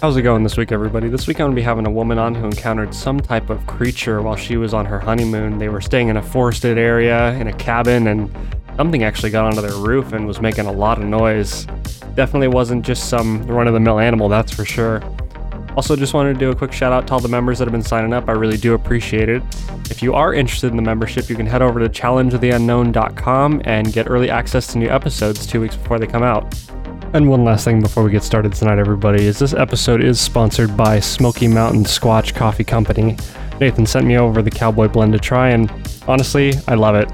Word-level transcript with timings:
How's 0.00 0.16
it 0.16 0.22
going 0.22 0.42
this 0.42 0.56
week, 0.56 0.72
everybody? 0.72 1.10
This 1.10 1.26
week 1.26 1.40
I'm 1.40 1.44
going 1.44 1.52
to 1.52 1.56
be 1.56 1.62
having 1.62 1.86
a 1.86 1.90
woman 1.90 2.18
on 2.18 2.34
who 2.34 2.46
encountered 2.46 2.94
some 2.94 3.20
type 3.20 3.50
of 3.50 3.66
creature 3.66 4.22
while 4.22 4.34
she 4.34 4.56
was 4.56 4.72
on 4.72 4.86
her 4.86 4.98
honeymoon. 4.98 5.58
They 5.58 5.68
were 5.68 5.82
staying 5.82 6.08
in 6.08 6.16
a 6.16 6.22
forested 6.22 6.78
area 6.78 7.34
in 7.34 7.48
a 7.48 7.52
cabin, 7.52 8.06
and 8.06 8.34
something 8.78 9.04
actually 9.04 9.28
got 9.28 9.44
onto 9.44 9.60
their 9.60 9.76
roof 9.76 10.14
and 10.14 10.26
was 10.26 10.40
making 10.40 10.64
a 10.64 10.72
lot 10.72 10.96
of 10.96 11.04
noise. 11.04 11.66
Definitely 12.14 12.48
wasn't 12.48 12.82
just 12.82 13.10
some 13.10 13.46
run 13.46 13.68
of 13.68 13.74
the 13.74 13.80
mill 13.80 13.98
animal, 13.98 14.30
that's 14.30 14.50
for 14.50 14.64
sure. 14.64 15.02
Also, 15.76 15.94
just 15.96 16.14
wanted 16.14 16.32
to 16.32 16.38
do 16.38 16.50
a 16.50 16.56
quick 16.56 16.72
shout 16.72 16.94
out 16.94 17.06
to 17.08 17.12
all 17.12 17.20
the 17.20 17.28
members 17.28 17.58
that 17.58 17.66
have 17.66 17.72
been 17.72 17.82
signing 17.82 18.14
up. 18.14 18.26
I 18.26 18.32
really 18.32 18.56
do 18.56 18.72
appreciate 18.72 19.28
it. 19.28 19.42
If 19.90 20.02
you 20.02 20.14
are 20.14 20.32
interested 20.32 20.70
in 20.70 20.76
the 20.76 20.82
membership, 20.82 21.28
you 21.28 21.36
can 21.36 21.44
head 21.44 21.60
over 21.60 21.78
to 21.78 21.90
challengeoftheunknown.com 21.90 23.62
and 23.66 23.92
get 23.92 24.08
early 24.08 24.30
access 24.30 24.66
to 24.68 24.78
new 24.78 24.88
episodes 24.88 25.46
two 25.46 25.60
weeks 25.60 25.76
before 25.76 25.98
they 25.98 26.06
come 26.06 26.22
out. 26.22 26.54
And 27.12 27.28
one 27.28 27.42
last 27.42 27.64
thing 27.64 27.82
before 27.82 28.04
we 28.04 28.12
get 28.12 28.22
started 28.22 28.52
tonight, 28.52 28.78
everybody, 28.78 29.26
is 29.26 29.40
this 29.40 29.52
episode 29.52 30.04
is 30.04 30.20
sponsored 30.20 30.76
by 30.76 31.00
Smoky 31.00 31.48
Mountain 31.48 31.82
Squatch 31.82 32.36
Coffee 32.36 32.62
Company. 32.62 33.16
Nathan 33.60 33.84
sent 33.84 34.06
me 34.06 34.16
over 34.16 34.42
the 34.42 34.50
Cowboy 34.50 34.86
Blend 34.86 35.12
to 35.14 35.18
try, 35.18 35.48
and 35.48 35.72
honestly, 36.06 36.52
I 36.68 36.76
love 36.76 36.94
it. 36.94 37.10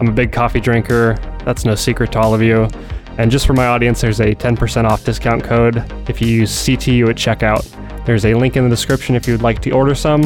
I'm 0.00 0.08
a 0.08 0.12
big 0.12 0.32
coffee 0.32 0.60
drinker, 0.60 1.16
that's 1.46 1.64
no 1.64 1.74
secret 1.74 2.12
to 2.12 2.20
all 2.20 2.34
of 2.34 2.42
you. 2.42 2.68
And 3.16 3.30
just 3.30 3.46
for 3.46 3.54
my 3.54 3.68
audience, 3.68 4.02
there's 4.02 4.20
a 4.20 4.34
10% 4.34 4.84
off 4.84 5.02
discount 5.02 5.42
code 5.42 5.82
if 6.10 6.20
you 6.20 6.28
use 6.28 6.52
CTU 6.52 7.08
at 7.08 7.16
checkout. 7.16 7.66
There's 8.04 8.26
a 8.26 8.34
link 8.34 8.56
in 8.56 8.64
the 8.64 8.70
description 8.70 9.16
if 9.16 9.26
you 9.26 9.32
would 9.32 9.42
like 9.42 9.62
to 9.62 9.70
order 9.70 9.94
some. 9.94 10.24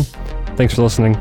Thanks 0.56 0.74
for 0.74 0.82
listening. 0.82 1.14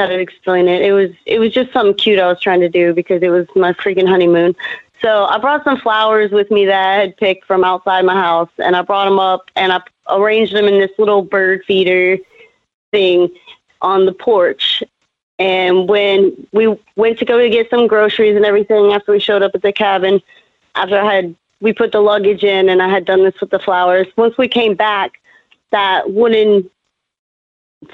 How 0.00 0.06
to 0.06 0.18
explain 0.18 0.68
it. 0.68 0.82
It 0.82 0.92
was 0.92 1.10
it 1.26 1.38
was 1.38 1.52
just 1.52 1.72
something 1.72 1.94
cute 1.94 2.18
I 2.18 2.26
was 2.26 2.40
trying 2.40 2.60
to 2.60 2.68
do 2.68 2.92
because 2.94 3.22
it 3.22 3.28
was 3.28 3.46
my 3.54 3.72
freaking 3.74 4.08
honeymoon. 4.08 4.56
So 5.00 5.24
I 5.24 5.38
brought 5.38 5.64
some 5.64 5.78
flowers 5.78 6.30
with 6.30 6.50
me 6.50 6.66
that 6.66 6.88
I 6.88 7.00
had 7.00 7.16
picked 7.16 7.46
from 7.46 7.64
outside 7.64 8.04
my 8.04 8.14
house, 8.14 8.50
and 8.58 8.76
I 8.76 8.82
brought 8.82 9.06
them 9.06 9.18
up 9.18 9.50
and 9.56 9.72
I 9.72 9.80
arranged 10.08 10.54
them 10.54 10.66
in 10.66 10.78
this 10.78 10.90
little 10.98 11.22
bird 11.22 11.64
feeder 11.66 12.18
thing 12.90 13.28
on 13.82 14.06
the 14.06 14.12
porch. 14.12 14.82
And 15.38 15.88
when 15.88 16.46
we 16.52 16.76
went 16.96 17.18
to 17.18 17.24
go 17.24 17.38
to 17.38 17.48
get 17.48 17.70
some 17.70 17.86
groceries 17.86 18.36
and 18.36 18.44
everything 18.44 18.92
after 18.92 19.12
we 19.12 19.20
showed 19.20 19.42
up 19.42 19.52
at 19.54 19.62
the 19.62 19.72
cabin, 19.72 20.20
after 20.74 20.98
I 20.98 21.14
had 21.14 21.34
we 21.60 21.72
put 21.72 21.92
the 21.92 22.00
luggage 22.00 22.44
in 22.44 22.68
and 22.68 22.82
I 22.82 22.88
had 22.88 23.04
done 23.04 23.22
this 23.22 23.38
with 23.40 23.50
the 23.50 23.58
flowers. 23.58 24.06
Once 24.16 24.36
we 24.38 24.48
came 24.48 24.74
back, 24.74 25.20
that 25.70 26.10
wooden 26.12 26.70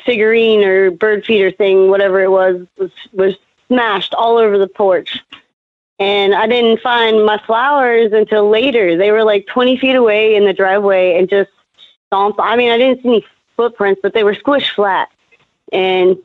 figurine 0.04 0.64
or 0.64 0.90
bird 0.90 1.24
feeder 1.24 1.50
thing, 1.50 1.88
whatever 1.88 2.20
it 2.20 2.30
was, 2.30 2.66
was 2.78 2.90
was 3.12 3.34
smashed 3.68 4.14
all 4.14 4.36
over 4.36 4.58
the 4.58 4.68
porch. 4.68 5.22
And 5.98 6.34
I 6.34 6.46
didn't 6.46 6.80
find 6.80 7.24
my 7.24 7.38
flowers 7.46 8.12
until 8.12 8.50
later. 8.50 8.96
They 8.96 9.12
were 9.12 9.24
like 9.24 9.46
20 9.46 9.78
feet 9.78 9.94
away 9.94 10.36
in 10.36 10.44
the 10.44 10.52
driveway 10.52 11.18
and 11.18 11.28
just 11.28 11.50
stomped. 12.06 12.38
I 12.38 12.54
mean, 12.56 12.70
I 12.70 12.76
didn't 12.76 13.02
see 13.02 13.08
any 13.08 13.26
footprints, 13.56 14.00
but 14.02 14.12
they 14.12 14.22
were 14.22 14.34
squished 14.34 14.74
flat. 14.74 15.08
And 15.72 16.18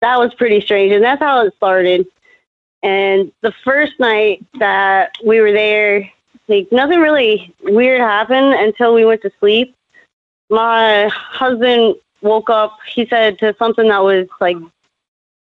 that 0.00 0.18
was 0.18 0.34
pretty 0.34 0.60
strange. 0.60 0.92
And 0.92 1.04
that's 1.04 1.22
how 1.22 1.46
it 1.46 1.54
started. 1.56 2.06
And 2.82 3.32
the 3.42 3.52
first 3.64 3.98
night 4.00 4.44
that 4.58 5.12
we 5.24 5.40
were 5.40 5.52
there, 5.52 6.10
like 6.48 6.70
nothing 6.72 7.00
really 7.00 7.54
weird 7.62 8.00
happened 8.00 8.54
until 8.54 8.92
we 8.92 9.04
went 9.04 9.22
to 9.22 9.30
sleep. 9.38 9.74
My 10.50 11.08
husband 11.08 11.96
woke 12.20 12.50
up, 12.50 12.78
he 12.92 13.06
said 13.06 13.38
to 13.38 13.54
something 13.58 13.88
that 13.88 14.02
was 14.02 14.28
like 14.40 14.56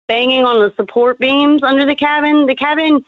banging 0.06 0.44
on 0.44 0.58
the 0.60 0.74
support 0.76 1.18
beams 1.18 1.62
under 1.62 1.84
the 1.84 1.94
cabin. 1.94 2.46
The 2.46 2.54
cabin 2.54 3.04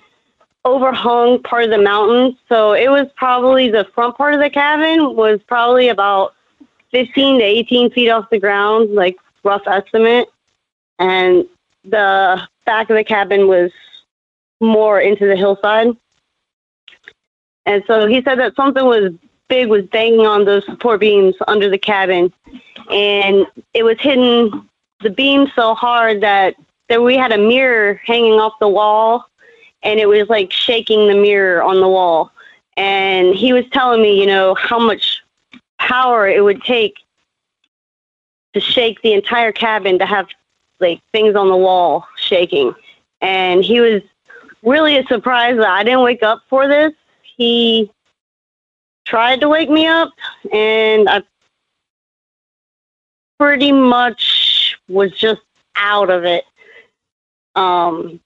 overhung 0.65 1.43
part 1.43 1.65
of 1.65 1.71
the 1.71 1.78
mountain, 1.78 2.37
so 2.48 2.72
it 2.72 2.91
was 2.91 3.06
probably 3.16 3.71
the 3.71 3.84
front 3.94 4.16
part 4.16 4.34
of 4.34 4.41
the 4.41 4.50
cabin 4.50 5.16
was 5.16 5.41
probably 5.47 5.88
about 5.88 6.34
15 6.91 7.38
to 7.38 7.44
18 7.44 7.91
feet 7.91 8.10
off 8.10 8.31
the 8.31 8.38
ground, 8.38 8.94
like 8.94 9.16
rough 9.43 9.66
estimate. 9.66 10.28
And 10.98 11.47
the 11.84 12.47
back 12.66 12.91
of 12.91 12.97
the 12.97 13.04
cabin 13.04 13.48
was 13.48 13.71
more 14.60 15.00
into 15.00 15.27
the 15.27 15.37
hillside. 15.37 15.97
And 17.65 17.82
so 17.87 18.06
he 18.06 18.22
said 18.22 18.38
that 18.38 18.54
something 18.56 18.84
was 18.84 19.12
big 19.50 19.69
was 19.69 19.84
banging 19.87 20.27
on 20.27 20.47
those 20.47 20.65
support 20.65 21.00
beams 21.00 21.34
under 21.47 21.69
the 21.69 21.77
cabin 21.77 22.33
and 22.91 23.47
it 23.75 23.83
was 23.83 23.97
hitting 24.00 24.66
the 25.03 25.11
beam 25.11 25.47
so 25.55 25.75
hard 25.75 26.22
that 26.22 26.55
that 26.88 27.03
we 27.03 27.16
had 27.16 27.33
a 27.33 27.38
mirror 27.38 28.00
hanging 28.05 28.41
off 28.41 28.53
the 28.60 28.69
wall 28.69 29.27
and 29.83 30.00
it 30.00 30.06
was 30.06 30.28
like 30.28 30.53
shaking 30.53 31.09
the 31.09 31.15
mirror 31.15 31.62
on 31.62 31.81
the 31.81 31.89
wall. 31.89 32.31
And 32.77 33.34
he 33.34 33.53
was 33.53 33.65
telling 33.72 34.03
me 34.03 34.19
you 34.19 34.27
know 34.27 34.55
how 34.55 34.78
much 34.78 35.22
power 35.78 36.28
it 36.28 36.43
would 36.43 36.62
take 36.62 36.94
to 38.55 38.60
shake 38.60 39.00
the 39.03 39.12
entire 39.12 39.53
cabin 39.53 39.99
to 39.99 40.06
have 40.06 40.28
like 40.81 41.00
things 41.12 41.37
on 41.37 41.49
the 41.49 41.56
wall 41.56 42.06
shaking. 42.16 42.75
And 43.21 43.62
he 43.62 43.81
was 43.81 44.03
really 44.62 45.05
surprised 45.06 45.59
that 45.60 45.69
I 45.69 45.84
didn't 45.84 46.03
wake 46.03 46.22
up 46.22 46.43
for 46.49 46.66
this. 46.66 46.93
He 47.22 47.91
tried 49.10 49.41
to 49.41 49.48
wake 49.48 49.69
me 49.69 49.88
up 49.88 50.12
and 50.53 51.09
I 51.09 51.22
pretty 53.41 53.72
much 53.72 54.78
was 54.88 55.10
just 55.10 55.41
out 55.75 56.10
of 56.10 56.25
it. 56.25 56.44
Um, 57.56 58.21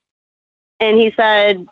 and 0.81 0.99
he 0.99 1.11
said 1.17 1.67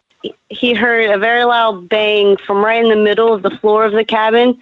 he 0.49 0.73
heard 0.73 1.11
a 1.11 1.19
very 1.19 1.45
loud 1.45 1.91
bang 1.91 2.39
from 2.39 2.65
right 2.65 2.83
in 2.83 2.89
the 2.89 2.97
middle 2.97 3.35
of 3.35 3.43
the 3.43 3.51
floor 3.51 3.85
of 3.85 3.93
the 3.93 4.05
cabin. 4.05 4.59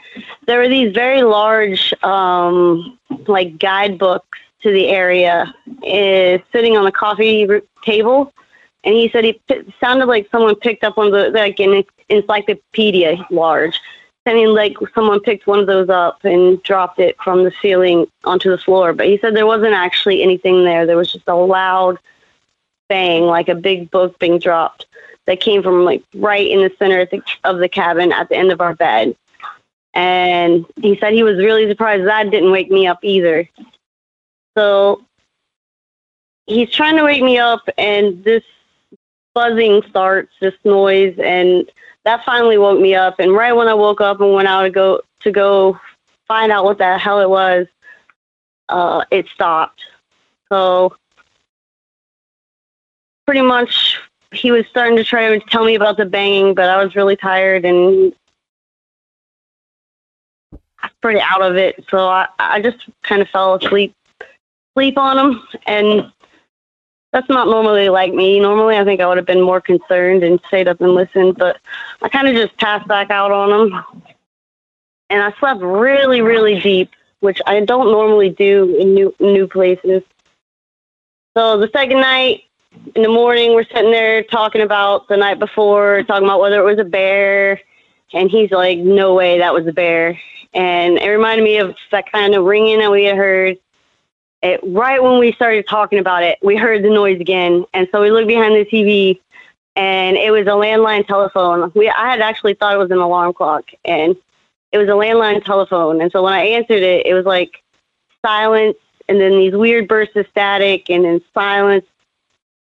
There 0.47 0.59
were 0.59 0.69
these 0.69 0.93
very 0.93 1.23
large, 1.23 1.95
um, 2.03 2.99
like 3.29 3.59
guidebooks 3.59 4.39
to 4.63 4.73
the 4.73 4.89
area, 4.89 5.55
uh, 5.69 6.39
sitting 6.51 6.77
on 6.77 6.87
a 6.87 6.93
coffee 6.93 7.47
table. 7.85 8.33
And 8.83 8.95
he 8.95 9.11
said 9.11 9.25
he 9.25 9.41
sounded 9.79 10.07
like 10.07 10.29
someone 10.33 10.57
picked 10.57 10.83
up 10.83 10.97
one 10.97 11.09
of 11.09 11.13
the 11.13 11.31
like 11.31 11.61
an 11.61 11.85
encyclopedia 12.09 13.25
large 13.31 13.79
I 14.27 14.35
mean, 14.35 14.55
like 14.55 14.77
someone 14.95 15.21
picked 15.21 15.47
one 15.47 15.59
of 15.59 15.67
those 15.67 15.89
up 15.89 16.25
and 16.25 16.63
dropped 16.63 16.99
it 16.99 17.17
from 17.23 17.45
the 17.45 17.53
ceiling 17.63 18.07
onto 18.25 18.51
the 18.51 18.59
floor. 18.59 18.93
But 18.93 19.07
he 19.07 19.19
said 19.19 19.35
there 19.35 19.47
wasn't 19.47 19.73
actually 19.73 20.23
anything 20.23 20.65
there. 20.65 20.87
There 20.87 20.97
was 20.97 21.13
just 21.13 21.27
a 21.27 21.35
loud 21.35 21.99
bang, 22.89 23.25
like 23.25 23.49
a 23.49 23.55
big 23.55 23.91
book 23.91 24.19
being 24.19 24.39
dropped 24.39 24.87
that 25.27 25.41
came 25.41 25.63
from 25.63 25.85
like 25.85 26.03
right 26.15 26.47
in 26.47 26.61
the 26.61 26.73
center 26.79 27.01
of 27.01 27.11
the, 27.11 27.23
of 27.45 27.59
the 27.59 27.69
cabin 27.69 28.13
at 28.13 28.29
the 28.29 28.37
end 28.37 28.53
of 28.53 28.61
our 28.61 28.75
bed. 28.75 29.17
And 29.95 30.67
he 30.81 30.97
said 30.99 31.15
he 31.15 31.23
was 31.23 31.39
really 31.39 31.69
surprised 31.69 32.07
that 32.07 32.31
didn't 32.31 32.53
wake 32.53 32.71
me 32.71 32.87
up 32.87 32.99
either. 33.03 33.49
So 34.57 35.05
he's 36.47 36.71
trying 36.71 36.97
to 36.97 37.05
wake 37.05 37.23
me 37.23 37.39
up, 37.39 37.63
and 37.79 38.23
this 38.23 38.45
buzzing 39.35 39.83
starts, 39.89 40.33
this 40.41 40.55
noise, 40.65 41.17
and 41.19 41.71
that 42.11 42.25
finally 42.25 42.59
woke 42.59 42.81
me 42.81 42.97
up. 42.97 43.21
And 43.21 43.33
right 43.33 43.53
when 43.53 43.69
I 43.69 43.75
woke 43.75 44.01
up 44.01 44.21
and 44.21 44.35
went 44.35 44.49
out 44.49 44.63
to 44.63 44.71
go 44.71 45.01
to 45.21 45.31
go 45.31 45.79
find 46.27 46.51
out 46.51 46.65
what 46.65 46.79
the 46.79 46.99
hell 46.99 47.21
it 47.21 47.31
was, 47.31 47.69
uh, 48.69 49.05
it 49.13 49.29
stopped. 49.29 49.81
So 50.49 50.97
pretty 53.27 53.43
much 53.43 54.01
he 54.33 54.51
was 54.51 54.67
starting 54.67 54.97
to 54.97 55.05
try 55.05 55.39
to 55.39 55.45
tell 55.47 55.65
me 55.65 55.77
about 55.77 55.99
the 55.99 56.05
banging, 56.05 56.53
but 56.53 56.69
I 56.69 56.83
was 56.83 56.97
really 56.97 57.15
tired 57.15 57.65
and 57.65 58.13
pretty 61.01 61.21
out 61.21 61.43
of 61.43 61.55
it. 61.55 61.85
So 61.91 62.09
I, 62.09 62.27
I 62.41 62.61
just 62.61 62.89
kind 63.03 63.23
of 63.23 63.29
fell 63.29 63.55
asleep, 63.55 63.95
sleep 64.75 64.99
on 64.99 65.17
him, 65.17 65.43
and 65.67 66.13
that's 67.13 67.29
not 67.29 67.49
normally 67.49 67.89
like 67.89 68.13
me. 68.13 68.39
Normally, 68.39 68.77
I 68.77 68.85
think 68.85 69.01
I 69.01 69.07
would 69.07 69.17
have 69.17 69.27
been 69.27 69.43
more 69.43 69.61
concerned 69.61 70.23
and 70.23 70.41
stayed 70.47 70.69
up 70.69 70.81
and 70.81 70.95
listened, 70.95 71.37
but 71.37 71.59
I 72.03 72.09
kind 72.09 72.29
of 72.29 72.35
just 72.35 72.57
passed 72.59 72.87
back 72.87 73.11
out 73.11 73.33
on 73.33 73.51
them. 73.51 74.03
And 75.09 75.23
I 75.23 75.33
slept 75.39 75.61
really, 75.61 76.21
really 76.21 76.61
deep, 76.61 76.93
which 77.19 77.41
I 77.47 77.61
don't 77.65 77.91
normally 77.91 78.31
do 78.31 78.77
in 78.77 78.95
new 78.95 79.15
new 79.19 79.49
places. 79.49 80.03
So 81.37 81.59
the 81.59 81.71
second 81.73 82.01
night 82.01 82.45
in 82.95 83.03
the 83.03 83.09
morning, 83.09 83.55
we're 83.55 83.65
sitting 83.65 83.91
there 83.91 84.23
talking 84.23 84.63
about 84.63 85.09
the 85.09 85.17
night 85.17 85.41
before, 85.41 86.05
talking 86.05 86.25
about 86.25 86.41
whether 86.41 86.61
it 86.61 86.65
was 86.65 86.79
a 86.79 86.85
bear, 86.85 87.61
and 88.13 88.31
he's 88.31 88.53
like, 88.53 88.79
"No 88.79 89.15
way, 89.15 89.39
that 89.39 89.53
was 89.53 89.67
a 89.67 89.73
bear." 89.73 90.21
And 90.55 90.99
it 90.99 91.09
reminded 91.09 91.43
me 91.43 91.59
of 91.59 91.77
that 91.91 92.11
kind 92.11 92.35
of 92.37 92.45
ringing 92.45 92.79
that 92.79 92.91
we 92.91 93.05
had 93.05 93.17
heard 93.17 93.59
it, 94.43 94.61
right 94.63 95.03
when 95.03 95.19
we 95.19 95.33
started 95.33 95.67
talking 95.69 95.99
about 95.99 96.23
it, 96.23 96.39
we 96.43 96.57
heard 96.57 96.83
the 96.83 96.91
noise 96.91 97.21
again. 97.21 97.65
And 97.75 97.89
so 97.93 98.01
we 98.01 98.11
looked 98.11 98.29
behind 98.29 98.55
the 98.55 98.65
TV 98.65 99.21
and 99.77 100.17
it 100.17 100.31
was 100.31 100.47
a 100.47 100.51
landline 100.51 101.07
telephone. 101.07 101.71
We 101.75 101.89
I 101.89 102.11
had 102.11 102.21
actually 102.21 102.55
thought 102.55 102.75
it 102.75 102.79
was 102.79 102.91
an 102.91 102.99
alarm 102.99 103.33
clock, 103.33 103.71
and 103.85 104.17
it 104.73 104.79
was 104.79 104.89
a 104.89 104.93
landline 104.93 105.45
telephone. 105.45 106.01
And 106.01 106.11
so 106.13 106.23
when 106.23 106.33
I 106.33 106.43
answered 106.43 106.83
it, 106.83 107.07
it 107.07 107.15
was 107.15 107.25
like 107.25 107.63
silence, 108.25 108.77
and 109.09 109.21
then 109.21 109.33
these 109.33 109.55
weird 109.55 109.89
bursts 109.89 110.17
of 110.17 110.27
static, 110.29 110.91
and 110.91 111.05
then 111.05 111.21
silence. 111.33 111.87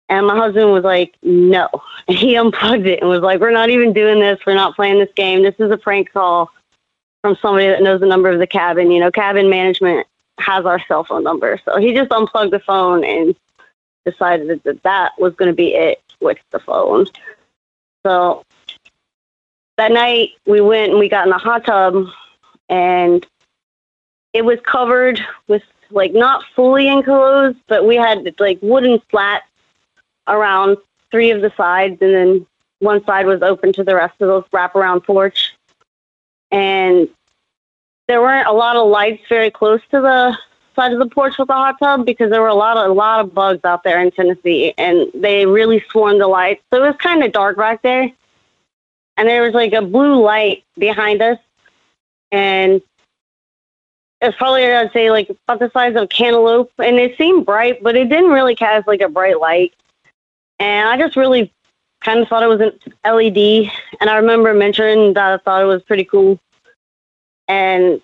And 0.09 0.27
my 0.27 0.37
husband 0.37 0.73
was 0.73 0.85
like, 0.85 1.17
"No," 1.23 1.69
and 2.09 2.17
he 2.19 2.37
unplugged 2.37 2.87
it 2.87 3.01
and 3.01 3.09
was 3.09 3.21
like, 3.21 3.41
"We're 3.41 3.51
not 3.51 3.71
even 3.71 3.93
doing 3.93 4.21
this. 4.21 4.41
We're 4.47 4.55
not 4.55 4.77
playing 4.77 4.99
this 4.99 5.13
game. 5.15 5.43
This 5.43 5.57
is 5.59 5.71
a 5.71 5.79
prank 5.79 6.13
call 6.13 6.51
from 7.23 7.37
somebody 7.41 7.69
that 7.69 7.83
knows 7.83 8.01
the 8.01 8.07
number 8.07 8.31
of 8.31 8.39
the 8.41 8.47
cabin. 8.47 8.91
You 8.91 9.01
know, 9.01 9.11
cabin 9.11 9.49
management 9.49 10.07
has 10.39 10.65
our 10.65 10.81
cell 10.87 11.05
phone 11.05 11.25
number." 11.25 11.61
So 11.65 11.79
he 11.79 11.93
just 11.95 12.13
unplugged 12.13 12.53
the 12.53 12.61
phone 12.61 13.05
and 13.05 13.35
decided 14.05 14.63
that 14.65 14.83
that 14.85 15.13
was 15.19 15.35
going 15.35 15.51
to 15.51 15.55
be 15.55 15.75
it 15.75 16.03
with 16.21 16.39
the 16.53 16.61
phone. 16.61 17.07
So 18.05 18.45
that 19.77 19.93
night 19.93 20.31
we 20.47 20.61
went 20.61 20.91
and 20.91 20.99
we 20.99 21.09
got 21.09 21.27
in 21.27 21.31
the 21.31 21.39
hot 21.39 21.67
tub 21.67 22.07
and 22.69 23.27
it 24.33 24.45
was 24.45 24.59
covered 24.65 25.21
with 25.49 25.63
like 25.91 26.13
not 26.13 26.45
fully 26.55 26.89
enclosed, 26.89 27.59
but 27.69 27.87
we 27.87 27.97
had 27.97 28.35
like 28.39 28.59
wooden 28.63 29.01
slats 29.11 29.47
around 30.27 30.77
three 31.11 31.31
of 31.31 31.43
the 31.43 31.53
sides 31.57 31.99
and 32.01 32.15
then 32.15 32.47
one 32.81 33.05
side 33.05 33.27
was 33.27 33.43
open 33.43 33.73
to 33.73 33.85
the 33.85 33.95
rest 33.95 34.21
of 34.21 34.29
the 34.29 34.57
wraparound 34.57 35.05
porch. 35.05 35.55
And 36.51 37.09
there 38.09 38.21
weren't 38.21 38.47
a 38.47 38.53
lot 38.53 38.77
of 38.77 38.89
lights 38.89 39.23
very 39.29 39.51
close 39.51 39.81
to 39.91 40.01
the 40.01 40.37
side 40.77 40.93
of 40.93 40.99
the 40.99 41.07
porch 41.07 41.39
with 41.39 41.49
the 41.49 41.55
hot 41.55 41.77
tub 41.81 42.07
because 42.07 42.31
there 42.31 42.43
were 42.43 42.49
a 42.49 42.55
lot 42.55 42.77
of 42.77 42.91
a 42.91 42.93
lot 42.93 43.21
of 43.21 43.35
bugs 43.35 43.65
out 43.65 43.83
there 43.83 44.01
in 44.01 44.11
Tennessee 44.11 44.75
and 44.79 45.11
they 45.15 45.47
really 45.47 45.83
swarmed 45.91 46.21
the 46.21 46.29
lights. 46.29 46.63
So 46.73 46.85
it 46.85 46.87
was 46.87 46.97
kind 46.99 47.25
of 47.25 47.33
dark 47.33 47.57
back 47.57 47.83
there. 47.83 48.13
And 49.17 49.29
there 49.29 49.43
was 49.43 49.55
like 49.55 49.73
a 49.73 49.83
blue 49.83 50.23
light 50.23 50.63
behind 50.79 51.23
us 51.23 51.39
and 52.31 52.83
it's 54.21 54.37
probably 54.37 54.67
I'd 54.67 54.93
say 54.93 55.11
like 55.11 55.31
about 55.31 55.59
the 55.59 55.71
size 55.71 55.97
of 55.97 56.03
a 56.03 56.07
cantaloupe 56.07 56.73
and 56.79 56.97
it 56.97 57.17
seemed 57.17 57.47
bright, 57.47 57.83
but 57.83 57.97
it 57.97 58.09
didn't 58.09 58.31
really 58.31 58.55
cast 58.55 58.87
like 58.87 59.01
a 59.01 59.09
bright 59.09 59.41
light. 59.41 59.75
And 60.59 60.89
I 60.89 60.97
just 60.99 61.17
really 61.17 61.53
kind 62.03 62.21
of 62.21 62.29
thought 62.29 62.43
it 62.43 62.47
was 62.47 62.61
an 62.61 62.73
LED 63.05 63.71
and 64.01 64.11
I 64.11 64.17
remember 64.17 64.53
mentioning 64.55 65.15
that 65.15 65.33
I 65.33 65.37
thought 65.39 65.63
it 65.63 65.67
was 65.67 65.83
pretty 65.83 66.05
cool. 66.05 66.39
And 67.49 68.01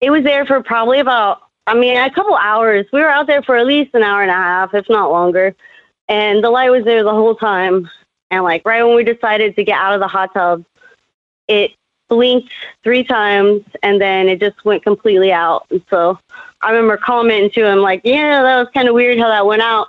it 0.00 0.10
was 0.10 0.24
there 0.24 0.46
for 0.46 0.62
probably 0.62 1.00
about 1.00 1.42
I 1.68 1.74
mean, 1.74 1.98
a 1.98 2.10
couple 2.10 2.34
hours. 2.34 2.86
We 2.92 3.00
were 3.00 3.10
out 3.10 3.26
there 3.26 3.42
for 3.42 3.56
at 3.56 3.66
least 3.66 3.94
an 3.94 4.02
hour 4.02 4.22
and 4.22 4.30
a 4.30 4.34
half, 4.34 4.72
if 4.72 4.88
not 4.88 5.10
longer. 5.10 5.54
And 6.08 6.42
the 6.42 6.48
light 6.48 6.70
was 6.70 6.84
there 6.84 7.04
the 7.04 7.10
whole 7.10 7.34
time. 7.34 7.90
And 8.30 8.42
like 8.42 8.62
right 8.64 8.82
when 8.82 8.96
we 8.96 9.04
decided 9.04 9.54
to 9.56 9.64
get 9.64 9.78
out 9.78 9.92
of 9.92 10.00
the 10.00 10.08
hot 10.08 10.32
tub, 10.32 10.64
it 11.46 11.72
blinked 12.08 12.50
three 12.82 13.04
times 13.04 13.64
and 13.82 14.00
then 14.00 14.28
it 14.28 14.40
just 14.40 14.64
went 14.64 14.82
completely 14.82 15.30
out. 15.30 15.66
And 15.70 15.82
so 15.90 16.18
I 16.62 16.70
remember 16.70 16.96
commenting 16.96 17.50
to 17.50 17.66
him 17.66 17.80
like, 17.80 18.00
"Yeah, 18.02 18.42
that 18.42 18.58
was 18.58 18.68
kind 18.72 18.88
of 18.88 18.94
weird 18.94 19.18
how 19.18 19.28
that 19.28 19.46
went 19.46 19.62
out." 19.62 19.88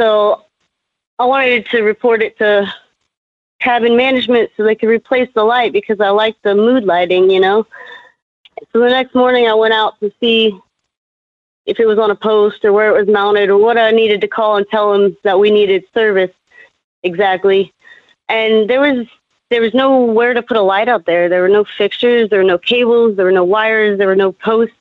So 0.00 0.44
I 1.20 1.24
wanted 1.24 1.66
to 1.66 1.82
report 1.82 2.20
it 2.20 2.36
to 2.38 2.72
cabin 3.62 3.96
management 3.96 4.50
so 4.56 4.64
they 4.64 4.74
could 4.74 4.88
replace 4.88 5.28
the 5.34 5.44
light 5.44 5.72
because 5.72 6.00
I 6.00 6.10
like 6.10 6.36
the 6.42 6.54
mood 6.54 6.84
lighting, 6.84 7.30
you 7.30 7.40
know. 7.40 7.66
So 8.72 8.80
the 8.80 8.88
next 8.88 9.14
morning, 9.14 9.46
I 9.46 9.54
went 9.54 9.74
out 9.74 9.98
to 10.00 10.12
see 10.20 10.58
if 11.66 11.78
it 11.78 11.86
was 11.86 11.98
on 11.98 12.10
a 12.10 12.16
post 12.16 12.64
or 12.64 12.72
where 12.72 12.94
it 12.94 12.98
was 12.98 13.12
mounted 13.12 13.48
or 13.48 13.58
what 13.58 13.78
I 13.78 13.90
needed 13.92 14.20
to 14.22 14.28
call 14.28 14.56
and 14.56 14.66
tell 14.68 14.92
them 14.92 15.16
that 15.22 15.38
we 15.38 15.50
needed 15.50 15.84
service 15.94 16.30
exactly. 17.02 17.72
And 18.28 18.68
there 18.68 18.80
was 18.80 19.06
there 19.50 19.60
was 19.60 19.74
nowhere 19.74 20.32
to 20.32 20.42
put 20.42 20.56
a 20.56 20.62
light 20.62 20.88
out 20.88 21.04
there. 21.04 21.28
There 21.28 21.42
were 21.42 21.48
no 21.48 21.64
fixtures, 21.64 22.30
there 22.30 22.38
were 22.38 22.44
no 22.44 22.58
cables, 22.58 23.16
there 23.16 23.26
were 23.26 23.32
no 23.32 23.44
wires, 23.44 23.98
there 23.98 24.06
were 24.06 24.16
no 24.16 24.32
posts. 24.32 24.74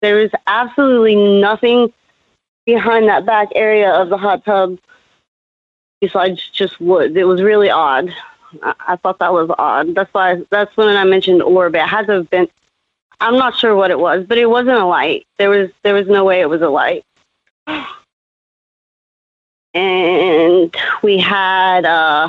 There 0.00 0.16
was 0.16 0.30
absolutely 0.46 1.16
nothing 1.40 1.92
behind 2.64 3.08
that 3.08 3.26
back 3.26 3.48
area 3.54 3.92
of 3.92 4.08
the 4.08 4.16
hot 4.16 4.44
tub 4.44 4.78
besides 6.00 6.48
just 6.48 6.80
wood. 6.80 7.16
It 7.16 7.24
was 7.24 7.42
really 7.42 7.70
odd. 7.70 8.14
I, 8.62 8.96
thought 8.96 9.18
that 9.18 9.32
was 9.32 9.50
odd. 9.58 9.94
That's 9.94 10.12
why 10.14 10.42
that's 10.50 10.74
when 10.76 10.96
I 10.96 11.04
mentioned 11.04 11.42
orb. 11.42 11.74
It 11.74 11.82
had 11.82 12.06
to 12.06 12.14
have 12.14 12.30
been 12.30 12.48
I'm 13.20 13.36
not 13.36 13.56
sure 13.56 13.74
what 13.74 13.90
it 13.90 13.98
was, 13.98 14.24
but 14.26 14.38
it 14.38 14.48
wasn't 14.48 14.78
a 14.78 14.84
light. 14.84 15.26
There 15.38 15.50
was 15.50 15.70
there 15.82 15.94
was 15.94 16.06
no 16.06 16.24
way 16.24 16.40
it 16.40 16.48
was 16.48 16.62
a 16.62 16.68
light. 16.68 17.04
And 19.74 20.74
we 21.02 21.18
had 21.18 21.84
uh, 21.84 22.28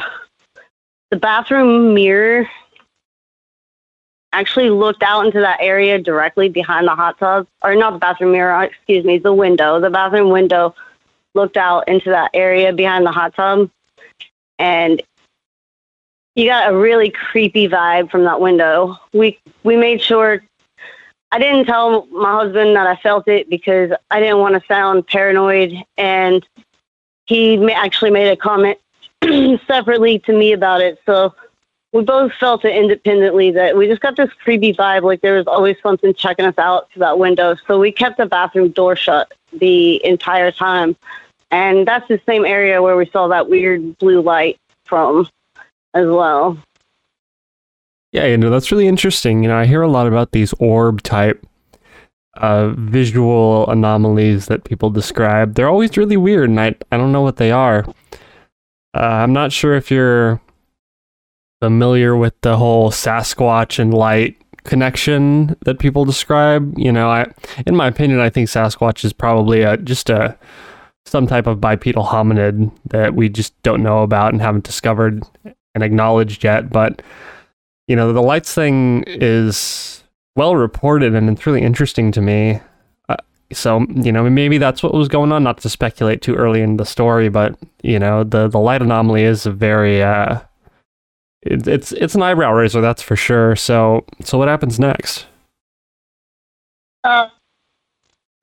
the 1.10 1.16
bathroom 1.16 1.94
mirror 1.96 2.48
actually 4.34 4.70
looked 4.70 5.02
out 5.02 5.26
into 5.26 5.40
that 5.40 5.58
area 5.62 5.98
directly 5.98 6.50
behind 6.50 6.86
the 6.86 6.94
hot 6.94 7.18
tub, 7.18 7.48
or 7.64 7.76
not 7.76 7.94
the 7.94 8.00
bathroom 8.00 8.34
mirror, 8.34 8.62
excuse 8.64 9.06
me, 9.06 9.18
the 9.18 9.34
window. 9.34 9.80
The 9.80 9.90
bathroom 9.90 10.30
window 10.30 10.76
looked 11.40 11.58
out 11.58 11.88
into 11.88 12.10
that 12.10 12.32
area 12.34 12.74
behind 12.74 13.06
the 13.06 13.12
hot 13.12 13.34
tub, 13.36 13.70
and 14.58 15.02
you 16.36 16.46
got 16.46 16.72
a 16.72 16.78
really 16.78 17.10
creepy 17.10 17.68
vibe 17.68 18.12
from 18.12 18.24
that 18.26 18.40
window. 18.40 18.98
We 19.14 19.40
we 19.64 19.76
made 19.76 20.02
sure 20.02 20.44
I 21.32 21.38
didn't 21.38 21.66
tell 21.66 22.08
my 22.08 22.32
husband 22.32 22.76
that 22.76 22.88
I 22.88 22.96
felt 22.96 23.28
it 23.28 23.50
because 23.50 23.92
I 24.10 24.20
didn't 24.20 24.40
want 24.40 24.56
to 24.56 24.68
sound 24.68 25.06
paranoid. 25.08 25.74
And 25.98 26.46
he 27.28 27.72
actually 27.72 28.12
made 28.12 28.32
a 28.32 28.36
comment 28.36 28.80
separately 29.68 30.20
to 30.20 30.34
me 30.34 30.54
about 30.54 30.82
it. 30.82 31.00
So 31.06 31.36
we 31.94 32.04
both 32.04 32.34
felt 32.34 32.66
it 32.66 32.76
independently 32.76 33.52
that 33.52 33.78
we 33.78 33.88
just 33.88 34.02
got 34.02 34.16
this 34.16 34.32
creepy 34.44 34.74
vibe 34.74 35.04
like 35.04 35.22
there 35.22 35.36
was 35.36 35.48
always 35.48 35.78
something 35.84 36.14
checking 36.14 36.46
us 36.46 36.58
out 36.58 36.92
through 36.92 37.02
that 37.02 37.20
window. 37.20 37.56
So 37.68 37.80
we 37.80 37.92
kept 37.92 38.18
the 38.18 38.26
bathroom 38.26 38.70
door 38.70 38.96
shut 38.96 39.32
the 39.54 40.04
entire 40.04 40.52
time. 40.52 40.96
And 41.52 41.88
that's 41.88 42.08
the 42.08 42.22
same 42.26 42.46
area 42.46 42.82
where 42.82 42.96
we 42.96 43.10
saw 43.10 43.28
that 43.28 43.50
weird 43.50 43.98
blue 43.98 44.22
light 44.22 44.58
from 44.86 45.28
as 45.94 46.06
well. 46.06 46.58
Yeah, 48.12 48.26
you 48.26 48.38
know, 48.38 48.50
that's 48.50 48.72
really 48.72 48.88
interesting. 48.88 49.44
You 49.44 49.50
know, 49.50 49.58
I 49.58 49.66
hear 49.66 49.82
a 49.82 49.88
lot 49.88 50.08
about 50.08 50.32
these 50.32 50.54
orb 50.54 51.02
type 51.04 51.46
uh, 52.38 52.70
visual 52.70 53.70
anomalies 53.70 54.48
that 54.48 54.64
people 54.64 54.90
describe. 54.90 55.56
They're 55.56 55.70
always 55.70 55.96
really 55.98 56.18
weird, 56.18 56.50
and 56.50 56.60
I, 56.60 56.76
I 56.92 56.98
don't 56.98 57.12
know 57.12 57.22
what 57.22 57.38
they 57.38 57.52
are. 57.52 57.86
Uh, 58.96 59.00
I'm 59.00 59.34
not 59.34 59.52
sure 59.52 59.76
if 59.76 59.92
you're 59.92 60.42
familiar 61.62 62.16
with 62.16 62.34
the 62.42 62.58
whole 62.58 62.90
Sasquatch 62.90 63.78
and 63.78 63.94
light 63.94 64.38
connection 64.64 65.56
that 65.66 65.80
people 65.80 66.06
describe. 66.06 66.78
You 66.78 66.92
know, 66.92 67.10
I, 67.10 67.32
in 67.68 67.76
my 67.76 67.88
opinion, 67.88 68.20
I 68.20 68.30
think 68.30 68.50
Sasquatch 68.50 69.04
is 69.06 69.14
probably 69.14 69.62
a, 69.62 69.78
just 69.78 70.10
a 70.10 70.38
some 71.10 71.28
type 71.28 71.48
of 71.48 71.60
bipedal 71.60 72.06
hominid 72.06 72.72
that 72.86 73.16
we 73.16 73.30
just 73.30 73.60
don't 73.64 73.84
know 73.84 74.04
about 74.04 74.32
and 74.32 74.42
haven't 74.42 74.64
discovered 74.64 75.24
and 75.76 75.84
acknowledged 75.84 76.44
yet. 76.44 76.70
But 76.70 77.02
you 77.90 77.96
know, 77.96 78.14
the 78.14 78.22
lights 78.22 78.54
thing 78.54 79.04
is 79.08 80.04
well 80.36 80.56
reported 80.56 81.16
and 81.16 81.28
it's 81.28 81.46
really 81.48 81.64
interesting 81.64 82.12
to 82.12 82.22
me. 82.22 82.62
Uh, 83.10 83.18
so, 83.52 83.82
you 83.96 84.12
know, 84.12 84.30
maybe 84.30 84.60
that's 84.60 84.84
what 84.84 84.94
was 84.94 85.08
going 85.08 85.32
on, 85.32 85.44
not 85.44 85.58
to 85.62 85.70
speculate 85.70 86.22
too 86.22 86.36
early 86.36 86.62
in 86.62 86.78
the 86.78 86.86
story, 86.86 87.30
but, 87.30 87.58
you 87.82 87.98
know, 87.98 88.24
the, 88.24 88.48
the 88.48 88.60
light 88.60 88.84
anomaly 88.84 89.24
is 89.24 89.48
a 89.48 89.52
very, 89.52 90.04
uh, 90.04 90.40
it, 91.42 91.68
it's, 91.68 91.92
it's 91.94 92.14
an 92.14 92.22
eyebrow 92.22 92.54
raiser, 92.54 92.80
that's 92.80 93.02
for 93.02 93.16
sure. 93.16 93.56
So, 93.56 94.06
so 94.24 94.38
what 94.38 94.48
happens 94.48 94.80
next? 94.80 95.26
Uh, 97.04 97.30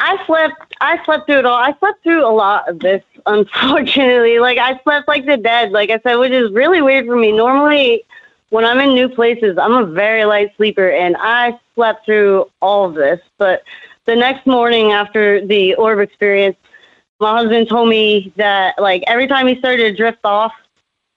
I 0.07 0.25
slept. 0.25 0.77
I 0.81 1.05
slept 1.05 1.27
through 1.27 1.41
it 1.41 1.47
all. 1.47 1.59
I 1.59 1.75
slept 1.81 2.05
through 2.05 2.25
a 2.25 2.31
lot 2.31 2.69
of 2.69 2.79
this, 2.79 3.03
unfortunately. 3.27 4.39
Like 4.39 4.57
I 4.57 4.79
slept 4.85 5.09
like 5.09 5.27
the 5.27 5.37
dead. 5.37 5.73
Like 5.73 5.91
I 5.91 5.99
said, 5.99 6.17
which 6.17 6.31
is 6.31 6.53
really 6.53 6.81
weird 6.81 7.07
for 7.07 7.17
me. 7.17 7.33
Normally, 7.33 8.05
when 8.51 8.65
I'm 8.65 8.79
in 8.79 8.95
new 8.95 9.09
places, 9.09 9.59
I'm 9.59 9.73
a 9.73 9.85
very 9.85 10.25
light 10.25 10.55
sleeper, 10.57 10.91
and 10.91 11.17
I 11.19 11.59
slept 11.75 12.05
through 12.05 12.49
all 12.63 12.87
of 12.89 12.95
this. 12.95 13.21
But 13.37 13.65
the 14.05 14.15
next 14.15 14.47
morning 14.47 14.93
after 14.93 15.45
the 15.45 15.75
orb 15.75 15.99
experience, 15.99 16.57
my 17.19 17.39
husband 17.39 17.69
told 17.69 17.89
me 17.89 18.33
that 18.37 18.81
like 18.81 19.03
every 19.09 19.27
time 19.27 19.49
he 19.49 19.59
started 19.59 19.91
to 19.91 19.97
drift 19.97 20.21
off, 20.23 20.53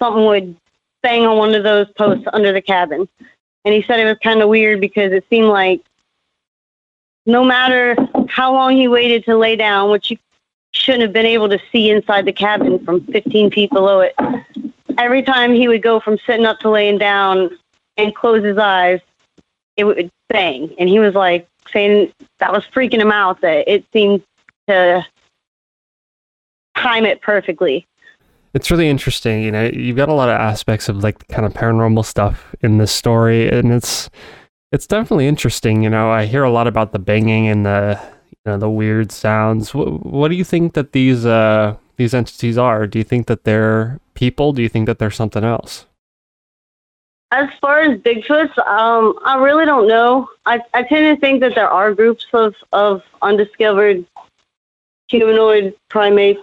something 0.02 0.26
would 0.26 0.56
bang 1.04 1.28
on 1.28 1.38
one 1.38 1.54
of 1.54 1.62
those 1.62 1.88
posts 1.96 2.26
under 2.34 2.52
the 2.52 2.62
cabin. 2.62 3.08
And 3.66 3.74
he 3.76 3.84
said 3.84 4.00
it 4.00 4.06
was 4.06 4.18
kind 4.24 4.42
of 4.42 4.50
weird 4.50 4.82
because 4.82 5.12
it 5.12 5.26
seemed 5.30 5.48
like 5.48 5.82
no 7.30 7.44
matter 7.44 7.96
how 8.28 8.54
long 8.54 8.76
he 8.76 8.88
waited 8.88 9.24
to 9.26 9.38
lay 9.38 9.56
down, 9.56 9.92
which 9.92 10.12
you 10.12 10.18
shouldn't 10.72 11.04
have 11.04 11.14
been 11.14 11.26
able 11.26 11.50
to 11.50 11.60
see 11.72 11.90
inside 11.90 12.26
the 12.26 12.34
cabin 12.34 12.84
from 12.84 13.06
15 13.06 13.52
feet 13.52 13.70
below 13.72 14.02
it, 14.02 14.16
every 14.98 15.22
time 15.24 15.54
he 15.54 15.68
would 15.68 15.82
go 15.82 16.00
from 16.00 16.18
sitting 16.26 16.46
up 16.46 16.60
to 16.60 16.70
laying 16.70 16.98
down 16.98 17.58
and 17.98 18.16
close 18.16 18.44
his 18.44 18.58
eyes, 18.58 19.00
it 19.78 19.84
would 19.84 20.10
bang. 20.30 20.74
And 20.78 20.90
he 20.90 21.00
was 21.00 21.14
like 21.14 21.48
saying 21.72 22.12
that 22.40 22.52
was 22.52 22.64
freaking 22.74 23.00
him 23.00 23.12
out 23.12 23.42
that 23.42 23.72
it 23.72 23.86
seemed 23.94 24.24
to 24.68 25.06
time 26.76 27.06
it 27.06 27.22
perfectly. 27.22 27.86
It's 28.54 28.72
really 28.72 28.90
interesting. 28.90 29.44
You 29.44 29.52
know, 29.52 29.66
you've 29.66 29.98
got 29.98 30.10
a 30.10 30.14
lot 30.14 30.30
of 30.30 30.36
aspects 30.36 30.90
of 30.90 31.04
like 31.04 31.28
kind 31.28 31.46
of 31.46 31.54
paranormal 31.54 32.04
stuff 32.04 32.56
in 32.62 32.80
this 32.80 32.92
story, 32.92 33.48
and 33.50 33.72
it's 33.72 34.10
it's 34.72 34.88
definitely 34.88 35.28
interesting. 35.28 35.84
You 35.84 35.90
know, 35.90 36.12
I 36.12 36.26
hear 36.26 36.44
a 36.44 36.52
lot 36.52 36.68
about 36.68 36.92
the 36.92 37.00
banging 37.00 37.48
and 37.48 37.66
the 37.66 38.00
you 38.30 38.52
know 38.52 38.58
the 38.58 38.70
weird 38.70 39.12
sounds. 39.12 39.74
What, 39.74 40.06
what 40.06 40.28
do 40.30 40.36
you 40.36 40.44
think 40.44 40.74
that 40.74 40.92
these 40.92 41.26
uh 41.26 41.76
these 41.98 42.14
entities 42.14 42.58
are? 42.58 42.88
Do 42.88 42.98
you 42.98 43.04
think 43.04 43.28
that 43.28 43.44
they're 43.44 44.00
people? 44.14 44.54
Do 44.54 44.62
you 44.62 44.70
think 44.70 44.86
that 44.86 45.00
they're 45.00 45.12
something 45.12 45.44
else? 45.44 45.86
As 47.32 47.48
far 47.62 47.82
as 47.82 48.00
Bigfoots, 48.00 48.58
um, 48.68 49.20
I 49.24 49.38
really 49.38 49.66
don't 49.66 49.88
know. 49.88 50.28
I, 50.48 50.62
I 50.74 50.82
tend 50.82 51.16
to 51.16 51.22
think 51.22 51.42
that 51.42 51.54
there 51.54 51.70
are 51.70 51.94
groups 51.94 52.26
of, 52.34 52.56
of 52.74 53.04
undiscovered 53.22 54.04
humanoid 55.10 55.76
primates, 55.90 56.42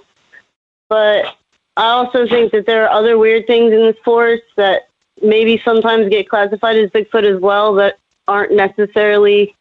but 0.88 1.37
I 1.76 1.88
also 1.88 2.28
think 2.28 2.52
that 2.52 2.66
there 2.66 2.85
are 2.85 2.90
other 2.90 3.18
weird 3.18 3.49
things 3.49 3.73
in 3.73 3.80
this 3.80 3.97
forest 4.04 4.45
that 4.54 4.83
maybe 5.21 5.61
sometimes 5.64 6.09
get 6.09 6.28
classified 6.28 6.76
as 6.76 6.90
Bigfoot 6.90 7.25
as 7.25 7.40
well 7.40 7.75
that 7.75 7.99
aren't 8.28 8.52
necessarily. 8.52 9.54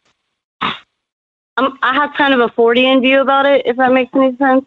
I'm, 1.57 1.77
I 1.81 1.93
have 1.93 2.13
kind 2.15 2.33
of 2.33 2.41
a 2.41 2.49
Fortean 2.49 3.01
view 3.01 3.21
about 3.21 3.45
it, 3.45 3.65
if 3.65 3.77
that 3.77 3.93
makes 3.93 4.13
any 4.13 4.35
sense. 4.37 4.65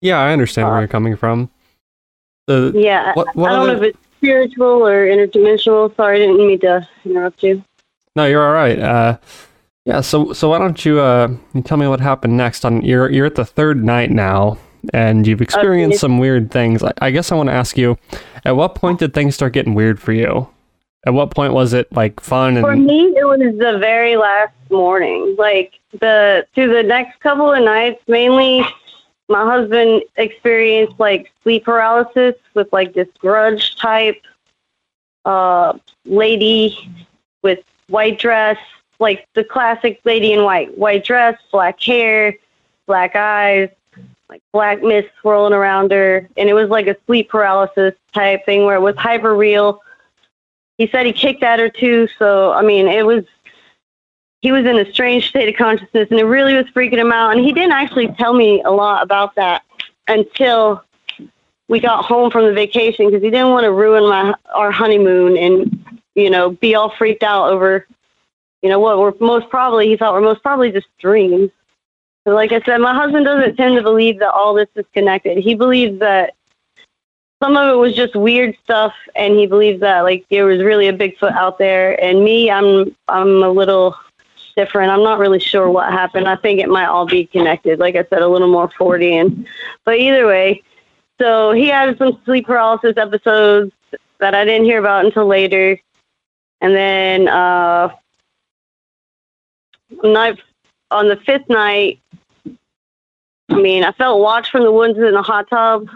Yeah, 0.00 0.18
I 0.18 0.32
understand 0.32 0.68
where 0.68 0.80
you're 0.80 0.88
coming 0.88 1.16
from. 1.16 1.50
The, 2.46 2.72
yeah, 2.74 3.12
what, 3.14 3.34
what 3.36 3.50
I 3.50 3.54
don't 3.54 3.68
other... 3.68 3.72
know 3.72 3.82
if 3.82 3.94
it's 3.94 3.98
spiritual 4.18 4.86
or 4.86 5.06
interdimensional. 5.06 5.94
Sorry, 5.96 6.16
I 6.16 6.26
didn't 6.26 6.38
mean 6.38 6.60
to 6.60 6.88
interrupt 7.04 7.42
you. 7.42 7.62
No, 8.16 8.26
you're 8.26 8.46
all 8.46 8.52
right. 8.52 8.78
Uh, 8.78 9.18
yeah, 9.84 10.00
so 10.00 10.32
so 10.32 10.48
why 10.48 10.58
don't 10.58 10.82
you 10.84 11.00
uh, 11.00 11.28
you 11.52 11.62
tell 11.62 11.76
me 11.76 11.86
what 11.86 12.00
happened 12.00 12.36
next? 12.36 12.64
On 12.64 12.80
you're 12.82 13.10
you're 13.10 13.26
at 13.26 13.34
the 13.34 13.44
third 13.44 13.84
night 13.84 14.10
now, 14.10 14.56
and 14.94 15.26
you've 15.26 15.42
experienced 15.42 15.96
okay. 15.96 16.00
some 16.00 16.18
weird 16.18 16.50
things. 16.50 16.82
I, 16.82 16.92
I 17.02 17.10
guess 17.10 17.32
I 17.32 17.34
want 17.34 17.48
to 17.48 17.54
ask 17.54 17.76
you, 17.76 17.98
at 18.44 18.56
what 18.56 18.76
point 18.76 19.00
did 19.00 19.12
things 19.12 19.34
start 19.34 19.52
getting 19.52 19.74
weird 19.74 20.00
for 20.00 20.12
you? 20.12 20.48
At 21.06 21.12
what 21.14 21.30
point 21.30 21.52
was 21.52 21.72
it 21.72 21.92
like 21.92 22.20
fun? 22.20 22.56
And... 22.56 22.64
For 22.64 22.76
me, 22.76 23.14
it 23.16 23.24
was 23.24 23.38
the 23.58 23.78
very 23.78 24.16
last 24.16 24.54
morning. 24.70 25.36
Like 25.38 25.78
the 26.00 26.46
through 26.54 26.72
the 26.74 26.82
next 26.82 27.20
couple 27.20 27.52
of 27.52 27.62
nights, 27.62 28.02
mainly 28.08 28.64
my 29.28 29.44
husband 29.44 30.02
experienced 30.16 30.98
like 30.98 31.30
sleep 31.42 31.64
paralysis 31.64 32.34
with 32.54 32.72
like 32.72 32.94
this 32.94 33.08
grudge 33.18 33.76
type 33.76 34.20
uh 35.24 35.72
lady 36.04 36.76
with 37.42 37.60
white 37.88 38.18
dress 38.18 38.58
like 38.98 39.26
the 39.34 39.42
classic 39.42 40.00
lady 40.04 40.32
in 40.32 40.44
white 40.44 40.76
white 40.76 41.04
dress 41.04 41.40
black 41.50 41.80
hair 41.80 42.34
black 42.86 43.16
eyes 43.16 43.70
like 44.28 44.42
black 44.52 44.82
mist 44.82 45.08
swirling 45.20 45.54
around 45.54 45.90
her 45.90 46.28
and 46.36 46.48
it 46.48 46.52
was 46.52 46.68
like 46.68 46.86
a 46.86 46.96
sleep 47.06 47.30
paralysis 47.30 47.94
type 48.12 48.44
thing 48.44 48.64
where 48.64 48.76
it 48.76 48.80
was 48.80 48.96
hyper 48.96 49.34
real 49.34 49.80
he 50.78 50.88
said 50.88 51.06
he 51.06 51.12
kicked 51.12 51.42
at 51.42 51.58
her 51.58 51.68
too 51.68 52.08
so 52.18 52.52
i 52.52 52.62
mean 52.62 52.86
it 52.86 53.04
was 53.04 53.24
he 54.40 54.52
was 54.52 54.66
in 54.66 54.78
a 54.78 54.92
strange 54.92 55.28
state 55.28 55.48
of 55.48 55.56
consciousness 55.56 56.08
and 56.10 56.20
it 56.20 56.24
really 56.24 56.54
was 56.54 56.66
freaking 56.66 56.98
him 56.98 57.12
out 57.12 57.34
and 57.34 57.44
he 57.44 57.52
didn't 57.52 57.72
actually 57.72 58.08
tell 58.18 58.34
me 58.34 58.62
a 58.62 58.70
lot 58.70 59.02
about 59.02 59.34
that 59.34 59.62
until 60.08 60.84
we 61.68 61.80
got 61.80 62.04
home 62.04 62.30
from 62.30 62.44
the 62.44 62.52
vacation 62.52 63.06
because 63.06 63.22
he 63.22 63.30
didn't 63.30 63.50
want 63.50 63.64
to 63.64 63.72
ruin 63.72 64.04
my 64.04 64.34
our 64.54 64.70
honeymoon 64.70 65.36
and 65.36 65.84
you 66.14 66.30
know 66.30 66.50
be 66.50 66.74
all 66.74 66.90
freaked 66.90 67.22
out 67.22 67.50
over 67.50 67.86
you 68.62 68.68
know 68.68 68.78
what 68.78 68.98
were 68.98 69.14
most 69.20 69.48
probably 69.48 69.88
he 69.88 69.96
thought 69.96 70.14
were 70.14 70.20
most 70.20 70.42
probably 70.42 70.70
just 70.70 70.86
dreams. 70.98 71.50
So 72.26 72.34
like 72.34 72.52
i 72.52 72.60
said 72.62 72.78
my 72.78 72.94
husband 72.94 73.24
doesn't 73.24 73.56
tend 73.56 73.76
to 73.76 73.82
believe 73.82 74.18
that 74.20 74.32
all 74.32 74.54
this 74.54 74.68
is 74.74 74.86
connected. 74.92 75.38
He 75.38 75.54
believes 75.54 75.98
that 76.00 76.34
some 77.42 77.56
of 77.56 77.68
it 77.68 77.78
was 77.78 77.94
just 77.94 78.16
weird 78.16 78.56
stuff 78.64 78.94
and 79.16 79.34
he 79.34 79.46
believes 79.46 79.80
that 79.80 80.00
like 80.00 80.24
there 80.30 80.46
was 80.46 80.62
really 80.62 80.88
a 80.88 80.92
bigfoot 80.92 81.32
out 81.32 81.58
there 81.58 82.02
and 82.02 82.24
me 82.24 82.50
i'm 82.50 82.94
i'm 83.08 83.42
a 83.42 83.50
little 83.50 83.96
different. 84.56 84.90
I'm 84.90 85.02
not 85.02 85.18
really 85.18 85.40
sure 85.40 85.70
what 85.70 85.92
happened. 85.92 86.28
I 86.28 86.36
think 86.36 86.60
it 86.60 86.68
might 86.68 86.86
all 86.86 87.06
be 87.06 87.26
connected. 87.26 87.78
Like 87.78 87.96
I 87.96 88.04
said, 88.08 88.22
a 88.22 88.28
little 88.28 88.50
more 88.50 88.68
Fortean 88.68 89.46
But 89.84 89.98
either 89.98 90.26
way, 90.26 90.62
so 91.20 91.52
he 91.52 91.68
had 91.68 91.96
some 91.98 92.20
sleep 92.24 92.46
paralysis 92.46 92.96
episodes 92.96 93.72
that 94.18 94.34
I 94.34 94.44
didn't 94.44 94.64
hear 94.64 94.78
about 94.78 95.04
until 95.04 95.26
later. 95.26 95.78
And 96.60 96.74
then 96.74 97.28
uh, 97.28 97.90
night 100.02 100.38
on 100.90 101.08
the 101.08 101.16
fifth 101.16 101.48
night, 101.48 102.00
I 103.50 103.54
mean, 103.54 103.84
I 103.84 103.92
felt 103.92 104.20
watched 104.20 104.50
from 104.50 104.64
the 104.64 104.72
woods 104.72 104.98
in 104.98 105.12
the 105.12 105.22
hot 105.22 105.48
tub, 105.50 105.88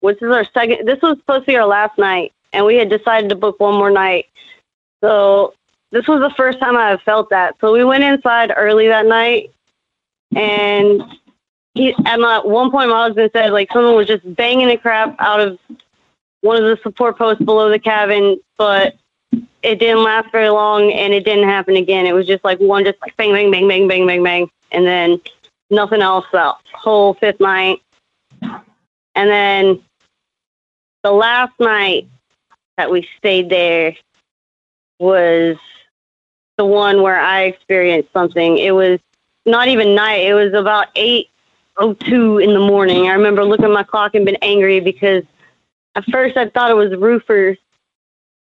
which 0.00 0.20
is 0.22 0.30
our 0.30 0.44
second. 0.44 0.86
This 0.86 1.00
was 1.02 1.18
supposed 1.18 1.46
to 1.46 1.52
be 1.52 1.56
our 1.56 1.66
last 1.66 1.98
night, 1.98 2.32
and 2.52 2.64
we 2.66 2.76
had 2.76 2.88
decided 2.88 3.30
to 3.30 3.36
book 3.36 3.60
one 3.60 3.74
more 3.74 3.90
night. 3.90 4.26
So 5.02 5.54
this 5.92 6.06
was 6.06 6.20
the 6.20 6.34
first 6.36 6.60
time 6.60 6.76
I 6.76 6.90
have 6.90 7.02
felt 7.02 7.30
that. 7.30 7.56
So 7.60 7.72
we 7.72 7.84
went 7.84 8.04
inside 8.04 8.52
early 8.56 8.88
that 8.88 9.06
night, 9.06 9.50
and 10.34 11.02
he 11.74 11.94
at 12.04 12.20
uh, 12.20 12.42
one 12.42 12.70
point 12.70 12.90
my 12.90 13.04
husband 13.06 13.30
said 13.32 13.50
like 13.50 13.72
someone 13.72 13.94
was 13.94 14.06
just 14.06 14.34
banging 14.34 14.68
the 14.68 14.76
crap 14.76 15.14
out 15.18 15.40
of 15.40 15.58
one 16.42 16.56
of 16.56 16.62
the 16.62 16.78
support 16.82 17.18
posts 17.18 17.44
below 17.44 17.68
the 17.68 17.78
cabin, 17.78 18.38
but 18.56 18.96
it 19.62 19.78
didn't 19.78 20.02
last 20.02 20.32
very 20.32 20.48
long, 20.48 20.92
and 20.92 21.12
it 21.12 21.24
didn't 21.24 21.48
happen 21.48 21.76
again. 21.76 22.06
It 22.06 22.14
was 22.14 22.26
just 22.26 22.44
like 22.44 22.58
one, 22.58 22.84
just 22.84 23.00
like 23.02 23.16
bang, 23.16 23.32
bang, 23.32 23.50
bang, 23.50 23.68
bang, 23.68 23.86
bang, 23.86 24.06
bang, 24.06 24.22
bang, 24.22 24.50
and 24.72 24.86
then 24.86 25.20
nothing 25.70 26.02
else 26.02 26.26
that 26.32 26.56
whole 26.72 27.14
fifth 27.14 27.40
night. 27.40 27.80
And 28.42 29.28
then 29.28 29.82
the 31.02 31.12
last 31.12 31.58
night 31.58 32.08
that 32.76 32.90
we 32.90 33.08
stayed 33.18 33.50
there 33.50 33.96
was 34.98 35.56
the 36.56 36.64
one 36.64 37.02
where 37.02 37.18
I 37.18 37.44
experienced 37.44 38.12
something. 38.12 38.58
It 38.58 38.72
was 38.72 39.00
not 39.46 39.68
even 39.68 39.94
night. 39.94 40.26
It 40.26 40.34
was 40.34 40.52
about 40.52 40.88
eight 40.96 41.28
oh 41.76 41.94
two 41.94 42.38
in 42.38 42.52
the 42.52 42.60
morning. 42.60 43.08
I 43.08 43.14
remember 43.14 43.44
looking 43.44 43.64
at 43.64 43.70
my 43.70 43.82
clock 43.82 44.14
and 44.14 44.26
been 44.26 44.36
angry 44.42 44.80
because 44.80 45.24
at 45.94 46.04
first 46.04 46.36
I 46.36 46.48
thought 46.48 46.70
it 46.70 46.74
was 46.74 46.94
roofers. 46.96 47.56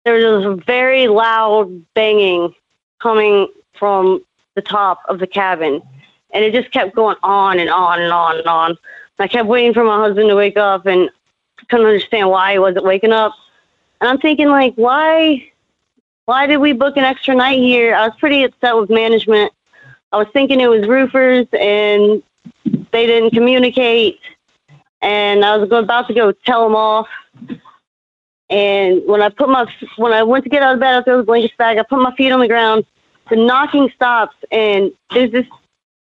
There 0.05 0.15
was 0.15 0.45
a 0.45 0.65
very 0.65 1.07
loud 1.07 1.85
banging 1.95 2.55
coming 3.01 3.49
from 3.79 4.25
the 4.55 4.63
top 4.63 5.03
of 5.09 5.21
the 5.21 5.27
cabin, 5.27 5.81
and 6.33 6.45
it 6.45 6.53
just 6.53 6.73
kept 6.73 6.97
going 6.97 7.17
on 7.23 7.61
and 7.61 7.71
on 7.71 8.01
and 8.01 8.13
on 8.13 8.39
and 8.39 8.47
on. 8.47 8.77
I 9.21 9.27
kept 9.29 9.49
waiting 9.49 9.75
for 9.75 9.85
my 9.85 9.99
husband 9.99 10.29
to 10.29 10.37
wake 10.37 10.57
up, 10.57 10.87
and 10.87 11.11
couldn't 11.69 11.87
understand 11.87 12.31
why 12.31 12.53
he 12.53 12.59
wasn't 12.59 12.85
waking 12.85 13.13
up. 13.13 13.35
And 14.01 14.09
I'm 14.09 14.19
thinking, 14.19 14.49
like, 14.49 14.75
why 14.77 15.51
why 16.29 16.47
did 16.47 16.59
we 16.59 16.75
book 16.75 16.99
an 16.99 17.05
extra 17.05 17.35
night 17.35 17.59
here? 17.59 17.95
I 17.95 18.09
was 18.09 18.17
pretty 18.19 18.43
upset 18.43 18.77
with 18.77 18.91
management. 18.91 19.51
I 20.13 20.19
was 20.19 20.27
thinking 20.33 20.61
it 20.61 20.69
was 20.69 20.87
roofers 20.87 21.47
and 21.59 22.23
they 22.93 23.07
didn't 23.07 23.31
communicate. 23.31 24.21
And 25.01 25.45
I 25.45 25.57
was 25.57 25.71
about 25.71 26.07
to 26.09 26.15
go 26.15 26.33
tell 26.33 26.65
them 26.65 26.77
off. 26.77 27.09
And 28.51 29.03
when 29.07 29.23
I 29.23 29.29
put 29.29 29.49
my 29.49 29.71
when 29.97 30.13
I 30.13 30.23
went 30.23 30.45
to 30.45 30.51
get 30.51 30.63
out 30.63 30.75
of 30.75 30.81
bed, 30.81 30.97
I 30.97 31.03
threw 31.03 31.19
the 31.19 31.23
blankets 31.23 31.55
back. 31.57 31.79
I 31.79 31.83
put 31.83 32.01
my 32.01 32.15
feet 32.15 32.31
on 32.31 32.41
the 32.41 32.49
ground. 32.49 32.85
The 33.31 33.37
knocking 33.37 33.91
stops, 33.95 34.37
and 34.51 34.91
there's 35.11 35.31
this. 35.33 35.47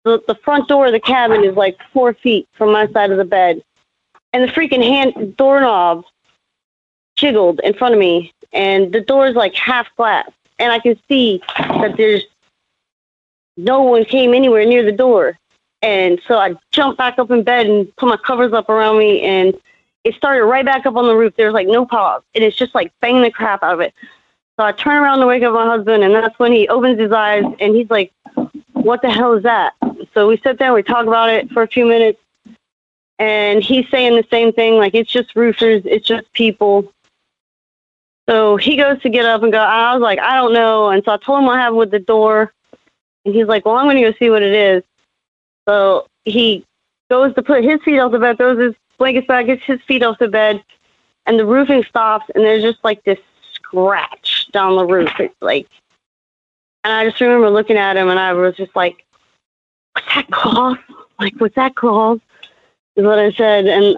The, 0.04 0.22
the 0.26 0.34
front 0.36 0.68
door 0.68 0.86
of 0.86 0.92
the 0.92 1.00
cabin 1.00 1.44
is 1.44 1.56
like 1.56 1.78
four 1.92 2.14
feet 2.14 2.48
from 2.52 2.72
my 2.72 2.86
side 2.92 3.10
of 3.10 3.18
the 3.18 3.24
bed, 3.24 3.62
and 4.38 4.48
the 4.48 4.52
freaking 4.52 4.84
hand 4.84 5.36
doorknob 5.36 6.04
jiggled 7.16 7.58
in 7.64 7.74
front 7.74 7.92
of 7.92 7.98
me, 7.98 8.32
and 8.52 8.92
the 8.92 9.00
door 9.00 9.26
is 9.26 9.34
like 9.34 9.52
half 9.56 9.88
glass, 9.96 10.30
and 10.60 10.70
I 10.70 10.78
can 10.78 10.96
see 11.08 11.42
that 11.56 11.96
there's 11.96 12.22
no 13.56 13.82
one 13.82 14.04
came 14.04 14.34
anywhere 14.34 14.64
near 14.64 14.84
the 14.84 14.92
door. 14.92 15.36
And 15.82 16.20
so 16.28 16.38
I 16.38 16.54
jumped 16.70 16.98
back 16.98 17.18
up 17.18 17.32
in 17.32 17.42
bed 17.42 17.66
and 17.66 17.94
put 17.96 18.08
my 18.08 18.16
covers 18.16 18.52
up 18.52 18.68
around 18.68 18.98
me, 19.00 19.22
and 19.22 19.54
it 20.04 20.14
started 20.14 20.44
right 20.44 20.64
back 20.64 20.86
up 20.86 20.94
on 20.94 21.08
the 21.08 21.16
roof. 21.16 21.34
There's 21.36 21.52
like 21.52 21.66
no 21.66 21.84
pause, 21.84 22.22
and 22.36 22.44
it's 22.44 22.56
just 22.56 22.76
like 22.76 22.92
banging 23.00 23.22
the 23.22 23.32
crap 23.32 23.64
out 23.64 23.74
of 23.74 23.80
it. 23.80 23.92
So 24.56 24.64
I 24.64 24.70
turn 24.70 25.02
around 25.02 25.18
to 25.18 25.26
wake 25.26 25.42
up 25.42 25.52
my 25.52 25.66
husband, 25.66 26.04
and 26.04 26.14
that's 26.14 26.38
when 26.38 26.52
he 26.52 26.68
opens 26.68 27.00
his 27.00 27.10
eyes 27.10 27.42
and 27.58 27.74
he's 27.74 27.90
like, 27.90 28.12
"What 28.72 29.02
the 29.02 29.10
hell 29.10 29.32
is 29.32 29.42
that?" 29.42 29.74
So 30.14 30.28
we 30.28 30.36
sit 30.36 30.60
there, 30.60 30.72
we 30.72 30.84
talk 30.84 31.08
about 31.08 31.28
it 31.28 31.50
for 31.50 31.64
a 31.64 31.68
few 31.68 31.86
minutes, 31.86 32.20
and 33.18 33.62
he's 33.62 33.88
saying 33.90 34.16
the 34.16 34.26
same 34.30 34.52
thing, 34.52 34.76
like 34.76 34.94
it's 34.94 35.10
just 35.10 35.34
roofers, 35.34 35.82
it's 35.84 36.06
just 36.06 36.32
people. 36.32 36.92
So 38.28 38.56
he 38.56 38.76
goes 38.76 39.00
to 39.02 39.08
get 39.08 39.24
up 39.24 39.42
and 39.42 39.50
go. 39.50 39.58
I 39.58 39.94
was 39.94 40.02
like, 40.02 40.18
I 40.18 40.34
don't 40.34 40.52
know. 40.52 40.90
And 40.90 41.02
so 41.04 41.12
I 41.12 41.16
told 41.16 41.40
him 41.40 41.46
what 41.46 41.58
happened 41.58 41.78
with 41.78 41.90
the 41.90 41.98
door. 41.98 42.52
And 43.24 43.34
he's 43.34 43.46
like, 43.46 43.64
Well, 43.64 43.76
I'm 43.76 43.86
going 43.86 43.96
to 43.96 44.10
go 44.10 44.16
see 44.18 44.30
what 44.30 44.42
it 44.42 44.52
is. 44.52 44.82
So 45.66 46.06
he 46.24 46.64
goes 47.10 47.34
to 47.34 47.42
put 47.42 47.64
his 47.64 47.82
feet 47.82 47.98
off 47.98 48.12
the 48.12 48.18
bed, 48.18 48.36
throws 48.36 48.58
his 48.58 48.74
blankets 48.98 49.26
back, 49.26 49.46
gets 49.46 49.64
his 49.64 49.80
feet 49.82 50.02
off 50.02 50.18
the 50.18 50.28
bed, 50.28 50.62
and 51.26 51.38
the 51.38 51.46
roofing 51.46 51.84
stops. 51.84 52.26
And 52.34 52.44
there's 52.44 52.62
just 52.62 52.84
like 52.84 53.02
this 53.04 53.18
scratch 53.52 54.48
down 54.52 54.76
the 54.76 54.84
roof. 54.84 55.10
It's 55.18 55.34
like, 55.40 55.66
and 56.84 56.92
I 56.92 57.08
just 57.08 57.20
remember 57.20 57.50
looking 57.50 57.76
at 57.76 57.96
him 57.96 58.08
and 58.08 58.20
I 58.20 58.34
was 58.34 58.56
just 58.56 58.76
like, 58.76 59.04
What's 59.94 60.14
that 60.14 60.30
called? 60.30 60.78
Like, 61.20 61.34
what's 61.38 61.56
that 61.56 61.74
called? 61.74 62.20
Is 62.98 63.04
what 63.04 63.18
I 63.18 63.30
said. 63.32 63.66
And 63.66 63.96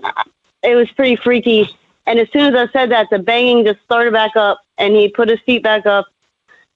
it 0.63 0.75
was 0.75 0.91
pretty 0.93 1.17
freaky. 1.17 1.75
And 2.07 2.19
as 2.19 2.29
soon 2.33 2.55
as 2.55 2.69
I 2.69 2.71
said 2.71 2.91
that, 2.91 3.09
the 3.11 3.19
banging 3.19 3.65
just 3.65 3.81
started 3.83 4.13
back 4.13 4.37
up, 4.37 4.61
and 4.77 4.95
he 4.95 5.09
put 5.09 5.29
his 5.29 5.41
feet 5.41 5.63
back 5.63 5.87
up. 5.87 6.07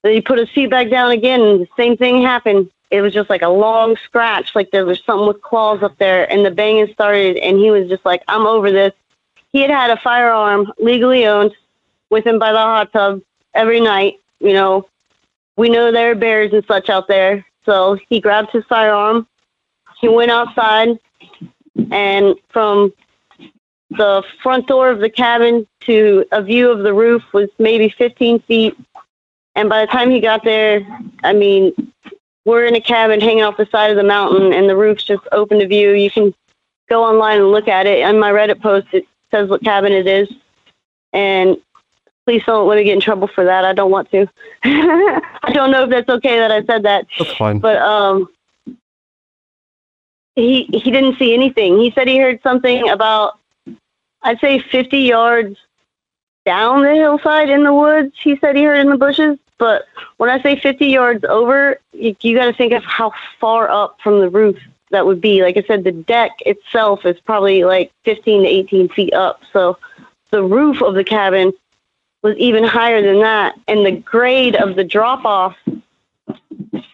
Then 0.03 0.15
he 0.15 0.21
put 0.21 0.39
his 0.39 0.49
feet 0.51 0.71
back 0.71 0.89
down 0.91 1.11
again, 1.11 1.43
and 1.43 1.61
the 1.61 1.69
same 1.77 1.97
thing 1.97 2.23
happened. 2.23 2.71
It 2.91 3.03
was 3.03 3.13
just 3.13 3.29
like 3.29 3.43
a 3.43 3.49
long 3.49 3.97
scratch, 4.05 4.55
like 4.55 4.71
there 4.71 4.87
was 4.87 5.03
something 5.05 5.27
with 5.27 5.43
claws 5.43 5.83
up 5.83 5.99
there, 5.99 6.31
and 6.31 6.47
the 6.47 6.51
banging 6.51 6.93
started, 6.93 7.37
and 7.37 7.59
he 7.59 7.71
was 7.71 7.89
just 7.89 8.05
like, 8.05 8.23
"I'm 8.29 8.47
over 8.47 8.71
this." 8.71 8.93
He 9.53 9.61
had 9.61 9.71
had 9.71 9.91
a 9.91 9.97
firearm 9.97 10.73
legally 10.79 11.27
owned 11.27 11.55
with 12.11 12.27
him 12.27 12.39
by 12.39 12.53
the 12.53 12.59
hot 12.59 12.93
tub 12.93 13.21
every 13.55 13.81
night. 13.81 14.19
You 14.41 14.53
know, 14.53 14.87
we 15.57 15.69
know 15.69 15.91
there 15.91 16.13
are 16.13 16.15
bears 16.15 16.53
and 16.53 16.65
such 16.67 16.89
out 16.89 17.09
there, 17.09 17.45
so 17.67 17.99
he 18.09 18.21
grabbed 18.21 18.51
his 18.53 18.65
firearm. 18.67 19.27
He 20.01 20.09
went 20.09 20.31
outside, 20.31 20.99
and 21.91 22.35
from 22.51 22.93
the 23.91 24.23
front 24.43 24.67
door 24.67 24.91
of 24.91 25.01
the 25.01 25.11
cabin 25.11 25.67
to 25.81 26.25
a 26.33 26.43
view 26.43 26.71
of 26.71 26.81
the 26.81 26.95
roof 26.95 27.23
was 27.33 27.49
maybe 27.59 27.89
15 27.89 28.41
feet. 28.41 28.77
And 29.55 29.69
by 29.69 29.81
the 29.83 29.93
time 29.93 30.11
he 30.11 30.21
got 30.21 30.43
there, 30.45 30.87
I 31.23 31.33
mean, 31.33 31.73
we're 32.45 32.67
in 32.67 32.75
a 32.75 32.81
cabin 32.81 33.21
hanging 33.21 33.45
off 33.45 33.57
the 33.57 33.67
side 33.67 33.91
of 33.91 33.97
the 33.97 34.03
mountain, 34.03 34.53
and 34.53 34.69
the 34.69 34.77
roof's 34.77 35.05
just 35.05 35.23
open 35.33 35.61
to 35.61 35.67
view. 35.67 35.93
You 35.93 36.11
can 36.11 36.35
go 36.89 37.05
online 37.05 37.39
and 37.39 37.51
look 37.51 37.69
at 37.69 37.87
it. 37.87 38.05
On 38.05 38.19
my 38.19 38.31
Reddit 38.31 38.61
post, 38.61 38.89
it 38.93 39.07
says 39.31 39.49
what 39.49 39.63
cabin 39.63 39.93
it 39.93 40.07
is. 40.07 40.31
And 41.13 41.57
please 42.27 42.43
don't 42.45 42.67
let 42.69 42.77
me 42.77 42.85
get 42.85 42.95
in 42.95 43.01
trouble 43.01 43.29
for 43.29 43.45
that. 43.45 43.65
I 43.65 43.73
don't 43.73 43.91
want 43.91 44.11
to. 44.11 44.27
I 44.65 45.53
don't 45.53 45.71
know 45.71 45.85
if 45.85 45.91
that's 45.91 46.09
okay 46.09 46.39
that 46.39 46.51
I 46.51 46.65
said 46.65 46.83
that. 46.83 47.07
That's 47.19 47.33
fine. 47.37 47.61
But 47.61 47.77
um, 47.79 48.29
he 50.37 50.65
he 50.65 50.91
didn't 50.91 51.19
see 51.19 51.35
anything. 51.35 51.79
He 51.79 51.91
said 51.93 52.09
he 52.09 52.19
heard 52.19 52.43
something 52.43 52.89
about 52.89 53.39
I'd 54.23 54.41
say 54.41 54.59
50 54.59 54.99
yards 54.99 55.59
down 56.45 56.83
the 56.83 56.95
hillside 56.95 57.51
in 57.51 57.63
the 57.63 57.75
woods. 57.75 58.15
He 58.19 58.37
said 58.39 58.57
he 58.57 58.65
heard 58.65 58.81
in 58.81 58.91
the 58.91 58.97
bushes. 58.97 59.39
But 59.59 59.87
when 60.17 60.31
I 60.31 60.43
say 60.43 60.59
50 60.59 60.87
yards 60.87 61.25
over, 61.25 61.79
you, 61.93 62.17
you 62.21 62.37
got 62.37 62.47
to 62.47 62.53
think 62.53 62.73
of 62.73 62.83
how 62.85 63.13
far 63.39 63.71
up 63.71 63.99
from 64.03 64.21
the 64.21 64.29
roof 64.29 64.59
that 64.91 65.07
would 65.07 65.21
be. 65.21 65.43
Like 65.43 65.57
I 65.57 65.63
said, 65.63 65.85
the 65.85 65.93
deck 65.93 66.33
itself 66.45 67.05
is 67.05 67.21
probably 67.21 67.65
like 67.65 67.93
15 68.05 68.43
to 68.43 68.49
18 68.49 68.89
feet 68.89 69.15
up. 69.15 69.43
So 69.53 69.79
the 70.31 70.43
roof 70.43 70.83
of 70.83 70.95
the 70.95 71.05
cabin 71.05 71.53
was 72.23 72.37
even 72.37 72.65
higher 72.65 73.03
than 73.03 73.21
that. 73.21 73.59
And 73.69 73.87
the 73.87 73.93
grade 73.93 74.57
of 74.57 74.75
the 74.75 74.85
drop 74.85 75.25
off, 75.25 75.57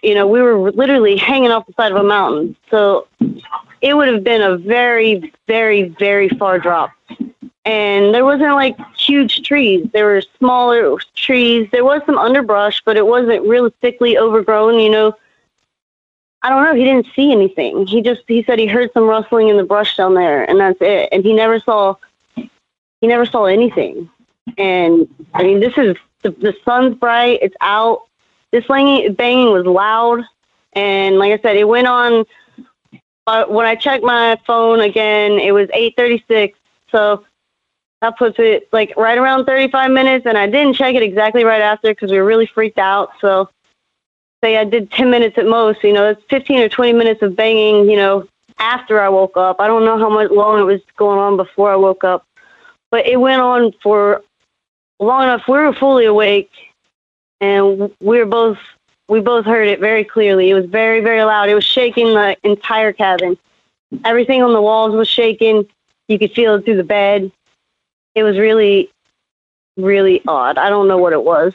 you 0.02 0.14
know, 0.14 0.26
we 0.26 0.40
were 0.40 0.70
literally 0.72 1.16
hanging 1.16 1.50
off 1.50 1.66
the 1.66 1.72
side 1.74 1.92
of 1.92 1.98
a 1.98 2.02
mountain. 2.02 2.56
So 2.70 3.06
it 3.80 3.94
would 3.94 4.08
have 4.08 4.24
been 4.24 4.42
a 4.42 4.56
very, 4.56 5.32
very, 5.46 5.88
very 5.88 6.28
far 6.30 6.58
drop. 6.58 6.92
And 7.64 8.14
there 8.14 8.24
wasn't 8.24 8.54
like 8.54 8.76
huge 8.96 9.42
trees. 9.42 9.86
There 9.92 10.06
were 10.06 10.22
smaller 10.38 10.96
trees. 11.14 11.68
There 11.70 11.84
was 11.84 12.02
some 12.06 12.18
underbrush, 12.18 12.82
but 12.84 12.96
it 12.96 13.06
wasn't 13.06 13.46
really 13.46 13.72
thickly 13.80 14.16
overgrown, 14.16 14.80
you 14.80 14.90
know. 14.90 15.16
I 16.42 16.48
don't 16.48 16.64
know. 16.64 16.74
He 16.74 16.84
didn't 16.84 17.06
see 17.14 17.32
anything. 17.32 17.86
He 17.86 18.00
just 18.00 18.22
he 18.26 18.42
said 18.42 18.58
he 18.58 18.66
heard 18.66 18.90
some 18.94 19.04
rustling 19.04 19.48
in 19.48 19.58
the 19.58 19.62
brush 19.62 19.96
down 19.96 20.14
there, 20.14 20.48
and 20.48 20.58
that's 20.58 20.80
it. 20.80 21.10
And 21.12 21.22
he 21.22 21.34
never 21.34 21.60
saw 21.60 21.96
he 22.34 23.06
never 23.06 23.26
saw 23.26 23.44
anything. 23.44 24.08
And 24.56 25.06
I 25.34 25.42
mean, 25.42 25.60
this 25.60 25.76
is 25.76 25.96
the, 26.22 26.30
the 26.30 26.54
sun's 26.64 26.94
bright. 26.96 27.40
It's 27.42 27.56
out. 27.60 28.04
This 28.52 28.66
banging, 28.66 29.52
was 29.52 29.64
loud, 29.64 30.24
and 30.72 31.18
like 31.18 31.32
I 31.32 31.42
said, 31.42 31.56
it 31.56 31.68
went 31.68 31.86
on. 31.86 32.24
But 33.26 33.50
when 33.52 33.66
I 33.66 33.76
checked 33.76 34.02
my 34.02 34.38
phone 34.46 34.80
again, 34.80 35.32
it 35.32 35.52
was 35.52 35.68
8:36. 35.72 36.54
So 36.90 37.24
that 38.00 38.18
puts 38.18 38.38
it 38.38 38.68
like 38.72 38.96
right 38.96 39.18
around 39.18 39.44
35 39.44 39.90
minutes, 39.90 40.26
and 40.26 40.36
I 40.36 40.46
didn't 40.46 40.74
check 40.74 40.94
it 40.94 41.02
exactly 41.02 41.44
right 41.44 41.60
after 41.60 41.90
because 41.90 42.10
we 42.10 42.18
were 42.18 42.24
really 42.24 42.46
freaked 42.46 42.78
out. 42.78 43.10
So 43.20 43.48
say 44.42 44.56
I 44.56 44.64
did 44.64 44.90
10 44.90 45.10
minutes 45.10 45.38
at 45.38 45.46
most. 45.46 45.84
You 45.84 45.92
know, 45.92 46.08
it's 46.08 46.22
15 46.30 46.60
or 46.60 46.68
20 46.68 46.92
minutes 46.94 47.22
of 47.22 47.36
banging. 47.36 47.88
You 47.88 47.96
know, 47.96 48.28
after 48.60 49.00
I 49.00 49.08
woke 49.08 49.36
up. 49.36 49.58
I 49.58 49.66
don't 49.66 49.84
know 49.84 49.98
how 49.98 50.10
much 50.10 50.30
long 50.30 50.60
it 50.60 50.64
was 50.64 50.80
going 50.96 51.18
on 51.18 51.36
before 51.36 51.72
I 51.72 51.76
woke 51.76 52.04
up, 52.04 52.24
but 52.90 53.06
it 53.06 53.16
went 53.16 53.40
on 53.40 53.72
for 53.82 54.22
long 55.00 55.24
enough. 55.24 55.42
We 55.48 55.54
were 55.54 55.72
fully 55.72 56.04
awake, 56.04 56.50
and 57.40 57.90
we 58.00 58.18
were 58.18 58.26
both 58.26 58.58
we 59.08 59.20
both 59.20 59.44
heard 59.44 59.66
it 59.66 59.80
very 59.80 60.04
clearly. 60.04 60.50
It 60.50 60.54
was 60.54 60.66
very 60.66 61.00
very 61.00 61.22
loud. 61.24 61.48
It 61.48 61.54
was 61.54 61.64
shaking 61.64 62.14
the 62.14 62.36
entire 62.42 62.92
cabin. 62.92 63.36
Everything 64.04 64.42
on 64.42 64.52
the 64.52 64.62
walls 64.62 64.94
was 64.94 65.08
shaking. 65.08 65.66
You 66.08 66.18
could 66.18 66.32
feel 66.32 66.54
it 66.54 66.64
through 66.64 66.76
the 66.76 66.84
bed. 66.84 67.30
It 68.14 68.22
was 68.22 68.38
really 68.38 68.90
really 69.76 70.22
odd. 70.26 70.58
I 70.58 70.68
don't 70.68 70.88
know 70.88 70.98
what 70.98 71.12
it 71.12 71.22
was, 71.22 71.54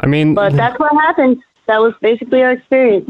I 0.00 0.06
mean, 0.06 0.34
but 0.34 0.52
that's 0.52 0.78
what 0.78 0.92
happened. 0.92 1.42
That 1.66 1.78
was 1.78 1.94
basically 2.00 2.42
our 2.42 2.52
experience. 2.52 3.08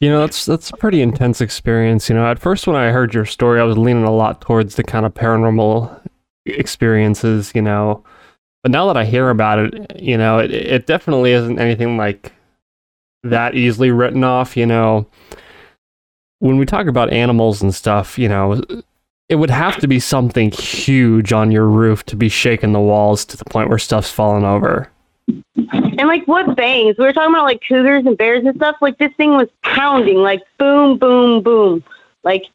You 0.00 0.10
know, 0.10 0.20
that's 0.20 0.44
that's 0.44 0.70
a 0.70 0.76
pretty 0.76 1.00
intense 1.00 1.40
experience. 1.40 2.08
You 2.08 2.16
know, 2.16 2.26
at 2.26 2.38
first 2.38 2.66
when 2.66 2.76
I 2.76 2.90
heard 2.90 3.14
your 3.14 3.24
story, 3.24 3.60
I 3.60 3.64
was 3.64 3.78
leaning 3.78 4.04
a 4.04 4.12
lot 4.12 4.40
towards 4.40 4.76
the 4.76 4.84
kind 4.84 5.06
of 5.06 5.14
paranormal 5.14 6.06
experiences. 6.44 7.52
You 7.54 7.62
know, 7.62 8.04
but 8.66 8.72
now 8.72 8.88
that 8.88 8.96
I 8.96 9.04
hear 9.04 9.30
about 9.30 9.60
it, 9.60 10.02
you 10.02 10.18
know, 10.18 10.40
it 10.40 10.50
it 10.50 10.86
definitely 10.86 11.30
isn't 11.30 11.60
anything 11.60 11.96
like 11.96 12.32
that 13.22 13.54
easily 13.54 13.92
written 13.92 14.24
off. 14.24 14.56
You 14.56 14.66
know, 14.66 15.06
when 16.40 16.56
we 16.58 16.66
talk 16.66 16.88
about 16.88 17.12
animals 17.12 17.62
and 17.62 17.72
stuff, 17.72 18.18
you 18.18 18.28
know, 18.28 18.60
it 19.28 19.36
would 19.36 19.50
have 19.50 19.76
to 19.76 19.86
be 19.86 20.00
something 20.00 20.50
huge 20.50 21.32
on 21.32 21.52
your 21.52 21.68
roof 21.68 22.04
to 22.06 22.16
be 22.16 22.28
shaking 22.28 22.72
the 22.72 22.80
walls 22.80 23.24
to 23.26 23.36
the 23.36 23.44
point 23.44 23.68
where 23.68 23.78
stuff's 23.78 24.10
falling 24.10 24.44
over. 24.44 24.90
And 25.54 26.08
like 26.08 26.26
what 26.26 26.56
bangs? 26.56 26.98
We 26.98 27.04
were 27.04 27.12
talking 27.12 27.32
about 27.32 27.44
like 27.44 27.62
cougars 27.68 28.04
and 28.04 28.18
bears 28.18 28.44
and 28.44 28.56
stuff. 28.56 28.78
Like 28.80 28.98
this 28.98 29.12
thing 29.16 29.36
was 29.36 29.48
pounding, 29.62 30.16
like 30.16 30.42
boom, 30.58 30.98
boom, 30.98 31.40
boom. 31.40 31.84
Like 32.24 32.46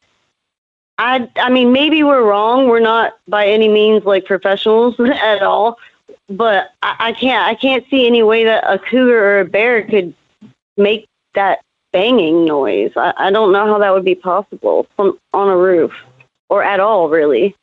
I, 0.97 1.29
I 1.37 1.49
mean, 1.49 1.71
maybe 1.71 2.03
we're 2.03 2.27
wrong. 2.29 2.67
We're 2.67 2.81
not 2.81 3.13
by 3.29 3.47
any 3.47 3.69
means 3.69 4.03
like 4.03 4.25
professionals 4.25 4.99
at 4.99 5.41
all. 5.41 5.77
But 6.31 6.71
I, 6.81 6.95
I 6.99 7.11
can't, 7.13 7.47
I 7.47 7.55
can't 7.55 7.85
see 7.89 8.07
any 8.07 8.23
way 8.23 8.43
that 8.45 8.63
a 8.63 8.79
cougar 8.79 9.23
or 9.23 9.39
a 9.41 9.45
bear 9.45 9.83
could 9.83 10.13
make 10.77 11.07
that 11.33 11.59
banging 11.91 12.45
noise. 12.45 12.91
I, 12.95 13.13
I 13.17 13.31
don't 13.31 13.51
know 13.51 13.65
how 13.65 13.79
that 13.79 13.93
would 13.93 14.05
be 14.05 14.15
possible 14.15 14.87
from 14.95 15.17
on 15.33 15.49
a 15.49 15.57
roof 15.57 15.91
or 16.49 16.63
at 16.63 16.79
all, 16.79 17.09
really. 17.09 17.55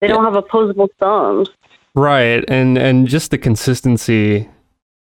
They 0.00 0.08
don't 0.08 0.24
have 0.24 0.36
opposable 0.36 0.90
thumbs. 0.98 1.48
Right, 1.94 2.44
and 2.48 2.76
and 2.76 3.06
just 3.06 3.30
the 3.30 3.38
consistency, 3.38 4.48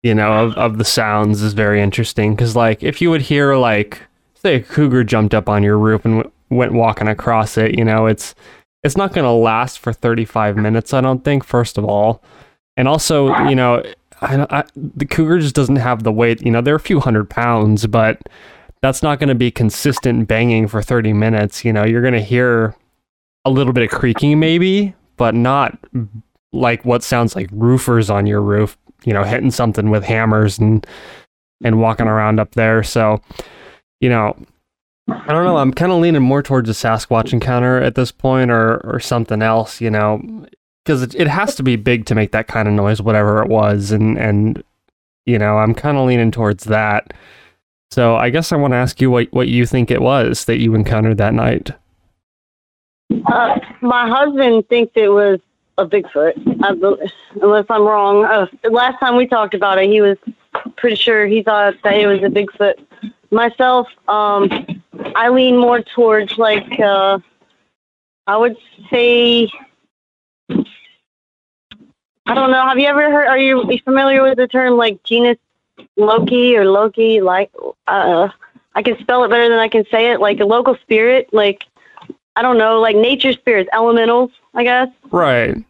you 0.04 0.14
know, 0.14 0.46
of, 0.46 0.54
of 0.56 0.78
the 0.78 0.86
sounds 0.86 1.42
is 1.42 1.54
very 1.54 1.82
interesting. 1.82 2.36
Because 2.36 2.56
like, 2.56 2.84
if 2.84 3.02
you 3.02 3.10
would 3.10 3.24
hear 3.24 3.56
like, 3.56 4.02
say, 4.36 4.56
a 4.56 4.62
cougar 4.62 5.04
jumped 5.04 5.34
up 5.34 5.50
on 5.50 5.64
your 5.64 5.78
roof 5.78 6.06
and 6.06 6.24
w- 6.24 6.32
went 6.50 6.74
walking 6.74 7.08
across 7.08 7.58
it, 7.58 7.78
you 7.78 7.84
know, 7.84 8.06
it's 8.06 8.36
it's 8.84 8.96
not 8.96 9.14
going 9.14 9.26
to 9.26 9.32
last 9.32 9.80
for 9.80 9.92
35 9.92 10.56
minutes. 10.56 10.94
I 10.94 11.02
don't 11.02 11.24
think. 11.24 11.44
First 11.44 11.78
of 11.78 11.86
all, 11.86 12.22
and 12.78 12.88
also, 12.88 13.36
you 13.48 13.56
know, 13.56 13.84
I, 14.22 14.46
I, 14.50 14.64
the 14.76 15.06
cougar 15.06 15.40
just 15.40 15.56
doesn't 15.56 15.76
have 15.76 16.04
the 16.04 16.12
weight. 16.12 16.42
You 16.44 16.52
know, 16.52 16.62
they're 16.62 16.76
a 16.76 16.80
few 16.80 17.00
hundred 17.00 17.30
pounds, 17.30 17.86
but 17.88 18.22
that's 18.82 19.04
not 19.04 19.20
going 19.20 19.30
to 19.30 19.36
be 19.36 19.52
consistent 19.52 20.28
banging 20.28 20.68
for 20.68 20.82
30 20.82 21.14
minutes. 21.14 21.64
You 21.64 21.74
know, 21.74 21.84
you're 21.84 22.02
going 22.02 22.14
to 22.14 22.22
hear 22.22 22.76
a 23.46 23.50
little 23.50 23.74
bit 23.74 23.84
of 23.84 23.90
creaking 23.90 24.40
maybe, 24.40 24.96
but 25.18 25.36
not 25.36 25.78
like 26.52 26.86
what 26.86 27.04
sounds 27.04 27.36
like 27.36 27.50
roofers 27.52 28.10
on 28.10 28.26
your 28.26 28.42
roof, 28.42 28.78
you 29.04 29.14
know, 29.14 29.24
hitting 29.24 29.52
something 29.52 29.90
with 29.90 30.04
hammers 30.04 30.60
and 30.60 30.86
and 31.64 31.80
walking 31.80 32.08
around 32.08 32.40
up 32.40 32.56
there. 32.56 32.84
So, 32.84 33.22
you 34.02 34.10
know, 34.10 34.38
I 35.08 35.34
don't 35.34 35.46
know. 35.46 35.58
I'm 35.58 35.74
kind 35.74 35.92
of 35.92 36.00
leaning 36.00 36.22
more 36.22 36.44
towards 36.44 36.70
a 36.70 36.74
Sasquatch 36.74 37.34
encounter 37.34 37.82
at 37.82 37.96
this 37.96 38.12
point, 38.12 38.52
or 38.52 38.78
or 38.86 39.00
something 39.00 39.42
else. 39.42 39.82
You 39.82 39.90
know, 39.90 40.46
because 40.84 41.02
it, 41.02 41.16
it 41.16 41.28
has 41.28 41.56
to 41.56 41.64
be 41.64 41.76
big 41.76 42.06
to 42.08 42.16
make 42.16 42.32
that 42.32 42.48
kind 42.48 42.68
of 42.68 42.74
noise, 42.74 43.02
whatever 43.02 43.42
it 43.42 43.50
was, 43.50 43.92
and 43.92 44.18
and 44.18 44.64
you 45.26 45.40
know, 45.40 45.58
I'm 45.58 45.74
kind 45.74 45.98
of 45.98 46.06
leaning 46.06 46.32
towards 46.32 46.66
that. 46.66 47.14
So 47.92 48.16
I 48.16 48.30
guess 48.30 48.52
I 48.52 48.58
want 48.58 48.74
to 48.74 48.78
ask 48.78 49.00
you 49.00 49.12
what 49.12 49.32
what 49.32 49.48
you 49.48 49.66
think 49.66 49.92
it 49.92 50.02
was 50.02 50.46
that 50.46 50.60
you 50.60 50.76
encountered 50.76 51.18
that 51.18 51.34
night. 51.34 51.72
Uh, 53.28 53.60
my 53.82 54.08
husband 54.10 54.68
thinks 54.70 54.92
it 54.96 55.10
was 55.10 55.40
a 55.78 55.86
Bigfoot, 55.86 56.36
unless 57.42 57.66
I'm 57.70 57.84
wrong. 57.84 58.26
Uh, 58.26 58.48
last 58.70 59.00
time 59.00 59.16
we 59.16 59.28
talked 59.28 59.54
about 59.54 59.78
it, 59.78 59.90
he 59.90 60.02
was 60.02 60.18
pretty 60.78 60.96
sure 60.96 61.26
he 61.26 61.44
thought 61.44 61.76
that 61.84 61.94
it 61.94 62.08
was 62.08 62.20
a 62.20 62.30
Bigfoot. 62.30 62.86
Myself, 63.32 63.88
um, 64.08 64.50
I 65.16 65.30
lean 65.30 65.58
more 65.58 65.82
towards 65.82 66.38
like 66.38 66.80
uh, 66.80 67.20
I 68.28 68.38
would 68.38 68.58
say. 68.90 69.50
I 72.26 72.34
don't 72.34 72.52
know. 72.52 72.66
Have 72.68 72.80
you 72.80 72.88
ever 72.88 73.12
heard? 73.12 73.28
Are 73.28 73.38
you 73.38 73.70
familiar 73.84 74.24
with 74.24 74.38
the 74.38 74.48
term 74.48 74.78
like 74.78 75.04
genus 75.04 75.38
loci 75.98 76.56
or 76.56 76.66
loci? 76.66 77.22
Like, 77.22 77.52
uh, 77.88 78.30
I 78.76 78.82
can 78.82 78.98
spell 79.00 79.24
it 79.24 79.30
better 79.30 79.50
than 79.50 79.60
I 79.60 79.68
can 79.68 79.86
say 79.92 80.12
it. 80.12 80.20
Like 80.20 80.40
a 80.40 80.46
local 80.46 80.76
spirit. 80.78 81.30
Like 81.34 81.66
I 82.36 82.42
don't 82.42 82.58
know, 82.58 82.80
like 82.80 82.96
nature 82.96 83.34
spirits, 83.34 83.70
elementals, 83.74 84.32
I 84.54 84.64
guess. 84.64 84.90
Right. 85.12 85.64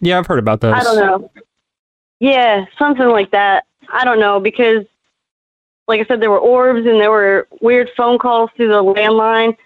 Yeah, 0.00 0.18
I've 0.18 0.26
heard 0.26 0.38
about 0.38 0.60
those. 0.60 0.74
I 0.74 0.82
don't 0.82 0.96
know. 0.96 1.30
Yeah, 2.20 2.66
something 2.78 3.08
like 3.08 3.30
that. 3.32 3.66
I 3.92 4.04
don't 4.04 4.20
know 4.20 4.40
because, 4.40 4.84
like 5.88 6.00
I 6.00 6.04
said, 6.04 6.22
there 6.22 6.30
were 6.30 6.38
orbs 6.38 6.86
and 6.86 7.00
there 7.00 7.10
were 7.10 7.48
weird 7.60 7.90
phone 7.96 8.18
calls 8.18 8.50
through 8.56 8.68
the 8.68 8.82
landline, 8.82 9.56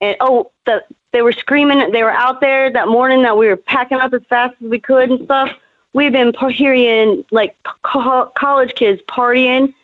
and 0.00 0.16
oh, 0.20 0.52
the 0.66 0.84
they 1.12 1.22
were 1.22 1.32
screaming. 1.32 1.90
They 1.90 2.02
were 2.02 2.12
out 2.12 2.40
there 2.40 2.70
that 2.70 2.88
morning 2.88 3.22
that 3.22 3.36
we 3.36 3.48
were 3.48 3.56
packing 3.56 3.98
up 3.98 4.12
as 4.12 4.22
fast 4.28 4.54
as 4.62 4.68
we 4.68 4.78
could 4.78 5.10
and 5.10 5.24
stuff. 5.24 5.50
We've 5.98 6.12
been 6.12 6.32
hearing 6.50 7.24
like 7.32 7.56
co- 7.82 8.30
college 8.36 8.76
kids 8.76 9.02
partying 9.08 9.74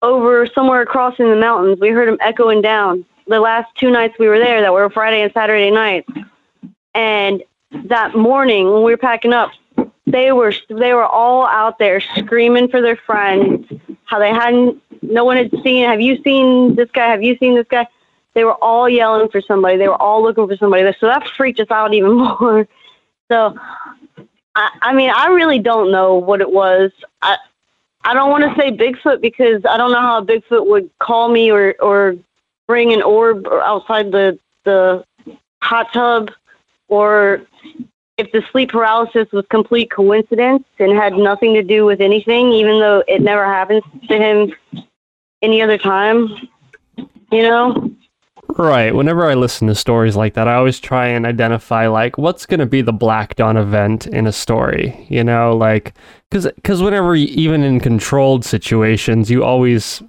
over 0.00 0.46
somewhere 0.46 0.80
across 0.80 1.18
in 1.18 1.28
the 1.28 1.34
mountains. 1.34 1.80
We 1.80 1.88
heard 1.88 2.06
them 2.06 2.18
echoing 2.20 2.62
down 2.62 3.04
the 3.26 3.40
last 3.40 3.74
two 3.74 3.90
nights 3.90 4.14
we 4.20 4.28
were 4.28 4.38
there 4.38 4.60
that 4.60 4.72
were 4.72 4.88
Friday 4.88 5.22
and 5.22 5.32
Saturday 5.32 5.72
nights. 5.72 6.08
And 6.94 7.42
that 7.86 8.14
morning 8.14 8.70
when 8.70 8.84
we 8.84 8.92
were 8.92 8.96
packing 8.96 9.32
up, 9.32 9.50
they 10.06 10.30
were 10.30 10.54
they 10.68 10.94
were 10.94 11.04
all 11.04 11.48
out 11.48 11.80
there 11.80 12.00
screaming 12.00 12.68
for 12.68 12.80
their 12.80 12.94
friends, 12.94 13.66
how 14.04 14.20
they 14.20 14.30
hadn't 14.30 14.80
no 15.02 15.24
one 15.24 15.36
had 15.36 15.50
seen 15.64 15.84
have 15.84 16.00
you 16.00 16.22
seen 16.22 16.76
this 16.76 16.92
guy? 16.92 17.08
Have 17.08 17.24
you 17.24 17.36
seen 17.38 17.56
this 17.56 17.66
guy? 17.68 17.88
They 18.34 18.44
were 18.44 18.54
all 18.62 18.88
yelling 18.88 19.30
for 19.30 19.40
somebody. 19.40 19.78
They 19.78 19.88
were 19.88 20.00
all 20.00 20.22
looking 20.22 20.46
for 20.46 20.56
somebody. 20.56 20.88
So 21.00 21.08
that 21.08 21.26
freaked 21.26 21.58
us 21.58 21.72
out 21.72 21.92
even 21.92 22.12
more. 22.40 22.68
So 23.28 23.58
I, 24.56 24.70
I 24.80 24.92
mean, 24.94 25.10
I 25.10 25.26
really 25.28 25.58
don't 25.58 25.92
know 25.92 26.14
what 26.14 26.40
it 26.40 26.50
was. 26.50 26.90
I 27.22 27.36
I 28.04 28.14
don't 28.14 28.30
want 28.30 28.44
to 28.44 28.60
say 28.60 28.70
Bigfoot 28.70 29.20
because 29.20 29.62
I 29.68 29.76
don't 29.76 29.92
know 29.92 30.00
how 30.00 30.24
Bigfoot 30.24 30.66
would 30.66 30.90
call 30.98 31.28
me 31.28 31.50
or 31.52 31.74
or 31.80 32.16
bring 32.66 32.92
an 32.92 33.02
orb 33.02 33.46
outside 33.46 34.10
the 34.10 34.38
the 34.64 35.04
hot 35.62 35.92
tub, 35.92 36.30
or 36.88 37.42
if 38.16 38.32
the 38.32 38.42
sleep 38.50 38.70
paralysis 38.70 39.30
was 39.30 39.44
complete 39.50 39.90
coincidence 39.90 40.64
and 40.78 40.92
had 40.92 41.12
nothing 41.14 41.52
to 41.54 41.62
do 41.62 41.84
with 41.84 42.00
anything, 42.00 42.50
even 42.52 42.80
though 42.80 43.04
it 43.06 43.20
never 43.20 43.44
happens 43.44 43.82
to 44.08 44.16
him 44.16 44.54
any 45.42 45.60
other 45.60 45.78
time. 45.78 46.28
You 47.30 47.42
know. 47.42 47.90
Right. 48.58 48.94
Whenever 48.94 49.26
I 49.30 49.34
listen 49.34 49.68
to 49.68 49.74
stories 49.74 50.16
like 50.16 50.32
that, 50.34 50.48
I 50.48 50.54
always 50.54 50.80
try 50.80 51.08
and 51.08 51.26
identify 51.26 51.88
like 51.88 52.16
what's 52.16 52.46
going 52.46 52.60
to 52.60 52.66
be 52.66 52.80
the 52.80 52.92
Black 52.92 53.36
Dot 53.36 53.56
event 53.56 54.06
in 54.06 54.26
a 54.26 54.32
story. 54.32 55.06
You 55.10 55.22
know, 55.22 55.54
like 55.54 55.92
because 56.30 56.50
because 56.54 56.82
whenever 56.82 57.14
even 57.14 57.62
in 57.62 57.80
controlled 57.80 58.46
situations, 58.46 59.30
you 59.30 59.44
always 59.44 60.02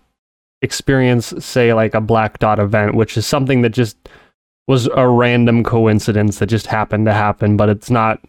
experience 0.61 1.33
say 1.39 1.73
like 1.73 1.93
a 1.93 2.01
Black 2.01 2.39
Dot 2.39 2.57
event, 2.57 2.95
which 2.95 3.17
is 3.17 3.27
something 3.27 3.63
that 3.63 3.71
just 3.71 3.97
was 4.65 4.87
a 4.95 5.07
random 5.09 5.63
coincidence 5.63 6.39
that 6.39 6.47
just 6.47 6.67
happened 6.67 7.05
to 7.05 7.13
happen, 7.13 7.57
but 7.57 7.67
it's 7.67 7.89
not 7.89 8.21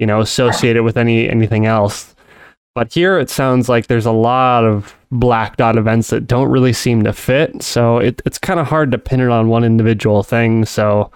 you 0.00 0.06
know 0.06 0.20
associated 0.20 0.82
with 0.82 0.96
any 0.96 1.28
anything 1.28 1.64
else. 1.64 2.13
But 2.74 2.92
here 2.92 3.18
it 3.18 3.30
sounds 3.30 3.68
like 3.68 3.86
there's 3.86 4.06
a 4.06 4.12
lot 4.12 4.64
of 4.64 4.96
black 5.12 5.56
dot 5.56 5.78
events 5.78 6.10
that 6.10 6.26
don't 6.26 6.48
really 6.48 6.72
seem 6.72 7.04
to 7.04 7.12
fit. 7.12 7.62
So 7.62 7.98
it, 7.98 8.20
it's 8.26 8.38
kind 8.38 8.58
of 8.58 8.66
hard 8.66 8.90
to 8.90 8.98
pin 8.98 9.20
it 9.20 9.28
on 9.28 9.48
one 9.48 9.62
individual 9.62 10.24
thing. 10.24 10.64
So, 10.64 11.12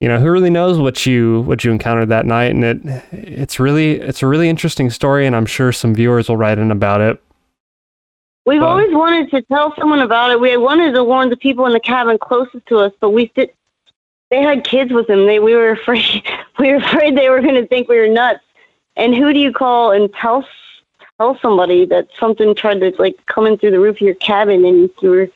you 0.00 0.08
know, 0.08 0.18
who 0.18 0.28
really 0.30 0.50
knows 0.50 0.78
what 0.78 1.06
you 1.06 1.42
what 1.42 1.62
you 1.62 1.70
encountered 1.70 2.08
that 2.08 2.26
night? 2.26 2.50
And 2.50 2.64
it 2.64 3.04
it's 3.12 3.60
really 3.60 4.00
it's 4.00 4.22
a 4.22 4.26
really 4.26 4.48
interesting 4.48 4.90
story, 4.90 5.26
and 5.26 5.36
I'm 5.36 5.46
sure 5.46 5.70
some 5.70 5.94
viewers 5.94 6.28
will 6.28 6.36
write 6.36 6.58
in 6.58 6.72
about 6.72 7.00
it. 7.00 7.22
We've 8.44 8.60
but, 8.60 8.66
always 8.66 8.92
wanted 8.92 9.30
to 9.30 9.42
tell 9.42 9.74
someone 9.76 10.00
about 10.00 10.32
it. 10.32 10.40
We 10.40 10.56
wanted 10.56 10.92
to 10.94 11.04
warn 11.04 11.30
the 11.30 11.36
people 11.36 11.66
in 11.66 11.72
the 11.72 11.80
cabin 11.80 12.18
closest 12.18 12.66
to 12.66 12.78
us, 12.78 12.92
but 13.00 13.10
we 13.10 13.30
did. 13.36 13.50
They 14.30 14.42
had 14.42 14.64
kids 14.64 14.92
with 14.92 15.06
them. 15.06 15.26
They 15.26 15.38
we 15.38 15.54
were 15.54 15.70
afraid. 15.80 16.24
We 16.58 16.70
were 16.70 16.78
afraid 16.78 17.16
they 17.16 17.30
were 17.30 17.40
going 17.40 17.54
to 17.54 17.66
think 17.68 17.88
we 17.88 17.98
were 17.98 18.08
nuts. 18.08 18.40
And 18.96 19.14
who 19.14 19.32
do 19.32 19.38
you 19.38 19.52
call 19.52 19.92
and 19.92 20.12
tell 20.14 20.44
tell 21.24 21.40
somebody 21.40 21.86
that 21.86 22.08
something 22.18 22.54
tried 22.54 22.80
to 22.80 22.92
like 22.98 23.16
come 23.26 23.46
in 23.46 23.56
through 23.56 23.70
the 23.70 23.80
roof 23.80 23.96
of 23.96 24.00
your 24.02 24.14
cabin 24.16 24.64
and 24.64 24.90
you 25.00 25.10
were 25.10 25.28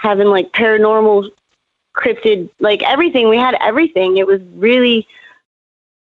having 0.00 0.28
like 0.28 0.52
paranormal 0.52 1.30
cryptid 1.96 2.50
like 2.60 2.82
everything. 2.82 3.28
We 3.28 3.36
had 3.36 3.56
everything. 3.60 4.16
It 4.16 4.26
was 4.26 4.40
really 4.54 5.06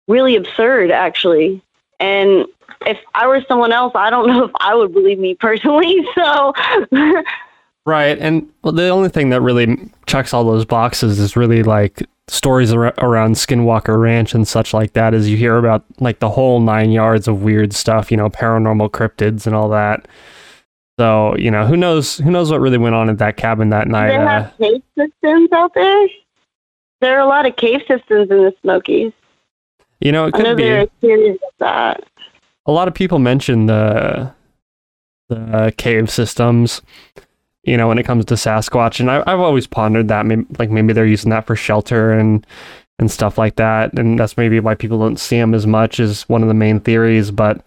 really 0.09 0.37
absurd 0.37 0.91
actually. 0.91 1.63
And 2.01 2.47
if 2.85 2.99
i 3.15 3.29
were 3.29 3.41
someone 3.47 3.71
else 3.71 3.93
i 3.95 4.11
don't 4.11 4.27
know 4.33 4.45
if 4.45 4.51
i 4.59 4.75
would 4.75 4.93
believe 4.93 5.19
me 5.19 5.35
personally 5.35 6.05
so. 6.15 6.53
Right 7.85 8.19
and 8.19 8.49
well, 8.63 8.73
the 8.73 8.89
only 8.89 9.09
thing 9.09 9.31
that 9.31 9.41
really 9.41 9.91
checks 10.07 10.33
all 10.33 10.45
those 10.45 10.65
boxes 10.65 11.19
is 11.19 11.37
really 11.37 11.63
like 11.63 12.03
stories 12.33 12.73
ar- 12.73 12.95
around 12.99 13.35
Skinwalker 13.35 14.01
Ranch 14.01 14.35
and 14.35 14.49
such 14.49 14.73
like 14.73 14.95
that 14.95 15.13
as 15.13 15.29
you 15.29 15.37
hear 15.37 15.59
about 15.59 15.85
like 16.01 16.19
the 16.19 16.31
whole 16.31 16.61
nine 16.61 16.91
yards 16.91 17.29
of 17.29 17.43
weird 17.43 17.75
stuff, 17.75 18.11
you 18.11 18.17
know, 18.17 18.31
paranormal 18.31 18.91
cryptids 18.91 19.47
and 19.47 19.55
all 19.55 19.69
that. 19.69 20.09
So, 20.99 21.37
you 21.37 21.51
know, 21.51 21.67
who 21.67 21.77
knows 21.77 22.17
who 22.19 22.31
knows 22.31 22.51
what 22.51 22.61
really 22.61 22.79
went 22.79 22.95
on 22.95 23.11
at 23.11 23.19
that 23.19 23.37
cabin 23.37 23.69
that 23.69 23.87
night. 23.87 24.13
Do 24.13 24.19
they 24.19 24.25
have 24.25 24.47
uh, 24.47 24.51
cave 24.59 24.83
systems 24.99 25.53
out 25.53 25.75
there? 25.75 26.09
There 27.01 27.17
are 27.17 27.21
a 27.21 27.27
lot 27.27 27.47
of 27.47 27.57
cave 27.57 27.81
systems 27.87 28.31
in 28.31 28.45
the 28.45 28.55
Smokies. 28.63 29.13
You 30.01 30.13
know, 30.13 30.27
it 30.27 30.33
could 30.33 30.47
I 30.47 30.51
know 30.51 30.57
be. 30.57 31.09
They're 31.09 31.37
that. 31.59 32.05
A 32.67 32.73
lot 32.73 32.89
of 32.89 32.95
people 32.95 33.19
mention 33.19 33.67
the 33.67 34.33
the 35.29 35.73
cave 35.77 36.11
systems 36.11 36.81
you 37.65 37.77
know, 37.77 37.89
when 37.89 37.99
it 37.99 38.05
comes 38.05 38.25
to 38.27 38.35
Sasquatch. 38.35 39.01
And 39.01 39.11
I, 39.11 39.31
have 39.31 39.41
always 39.41 39.67
pondered 39.67 40.09
that, 40.09 40.27
maybe, 40.27 40.47
like 40.59 40.71
maybe 40.71 40.93
they're 40.93 41.07
using 41.07 41.31
that 41.31 41.47
for 41.47 41.57
shelter 41.57 42.13
and 42.13 42.47
and 42.99 43.11
stuff 43.11 43.37
like 43.37 43.57
that, 43.57 43.99
and 43.99 44.19
that's 44.19 44.37
maybe 44.37 44.61
why 44.61 44.75
people 44.75 44.99
don't 44.99 45.19
see 45.19 45.37
them 45.37 45.55
as 45.55 45.67
much 45.67 45.99
as 45.99 46.29
one 46.29 46.43
of 46.43 46.49
the 46.49 46.55
main 46.55 46.79
theories. 46.79 47.31
But 47.31 47.61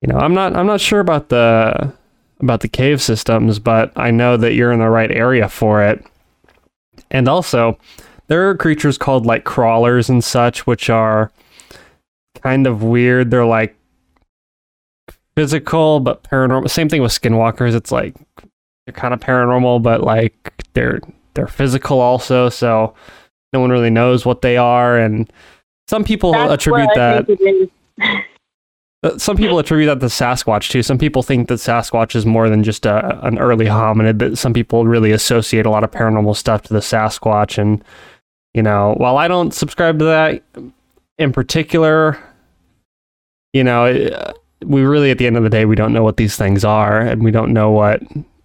you 0.00 0.12
know, 0.12 0.18
I'm 0.18 0.34
not 0.34 0.54
I'm 0.54 0.66
not 0.66 0.80
sure 0.80 1.00
about 1.00 1.30
the 1.30 1.92
about 2.40 2.60
the 2.60 2.68
cave 2.68 3.02
systems, 3.02 3.58
but 3.58 3.92
I 3.96 4.10
know 4.10 4.36
that 4.36 4.54
you're 4.54 4.72
in 4.72 4.80
the 4.80 4.88
right 4.88 5.10
area 5.10 5.48
for 5.48 5.82
it. 5.82 6.04
And 7.10 7.28
also, 7.28 7.78
there 8.28 8.48
are 8.48 8.56
creatures 8.56 8.98
called 8.98 9.26
like 9.26 9.44
crawlers 9.44 10.08
and 10.08 10.22
such, 10.22 10.66
which 10.66 10.90
are 10.90 11.32
kind 12.42 12.66
of 12.66 12.82
weird. 12.82 13.30
They're 13.30 13.46
like 13.46 13.76
physical 15.36 16.00
but 16.00 16.22
paranormal. 16.24 16.70
Same 16.70 16.88
thing 16.88 17.02
with 17.02 17.12
skinwalkers. 17.12 17.74
It's 17.74 17.92
like 17.92 18.14
they're 18.86 18.94
kind 18.94 19.14
of 19.14 19.20
paranormal, 19.20 19.82
but 19.82 20.02
like 20.02 20.52
they're 20.74 21.00
they're 21.34 21.46
physical 21.46 22.00
also. 22.00 22.48
So 22.48 22.94
no 23.52 23.60
one 23.60 23.70
really 23.70 23.90
knows 23.90 24.24
what 24.24 24.42
they 24.42 24.56
are, 24.56 24.98
and 24.98 25.30
some 25.88 26.04
people 26.04 26.32
That's 26.32 26.54
attribute 26.54 26.90
that. 26.94 27.70
Uh, 29.04 29.18
some 29.18 29.36
people 29.36 29.58
attribute 29.58 29.88
that 29.88 29.98
to 29.98 30.06
Sasquatch 30.06 30.70
too. 30.70 30.80
Some 30.80 30.96
people 30.96 31.24
think 31.24 31.48
that 31.48 31.56
Sasquatch 31.56 32.14
is 32.14 32.24
more 32.24 32.48
than 32.48 32.62
just 32.62 32.86
a, 32.86 33.26
an 33.26 33.36
early 33.38 33.66
hominid. 33.66 34.20
That 34.20 34.36
some 34.36 34.52
people 34.52 34.86
really 34.86 35.10
associate 35.10 35.66
a 35.66 35.70
lot 35.70 35.82
of 35.82 35.90
paranormal 35.90 36.36
stuff 36.36 36.62
to 36.62 36.72
the 36.72 36.78
Sasquatch, 36.78 37.58
and 37.58 37.82
you 38.54 38.62
know, 38.62 38.94
while 38.98 39.16
I 39.18 39.26
don't 39.26 39.52
subscribe 39.52 39.98
to 39.98 40.04
that 40.04 40.42
in 41.18 41.32
particular, 41.32 42.16
you 43.52 43.64
know, 43.64 43.86
uh, 43.86 44.32
we 44.64 44.82
really 44.82 45.10
at 45.10 45.18
the 45.18 45.26
end 45.26 45.36
of 45.36 45.42
the 45.42 45.50
day 45.50 45.64
we 45.64 45.74
don't 45.74 45.92
know 45.92 46.04
what 46.04 46.16
these 46.16 46.36
things 46.36 46.64
are, 46.64 47.00
and 47.00 47.24
we 47.24 47.32
don't 47.32 47.52
know 47.52 47.70
what 47.70 48.00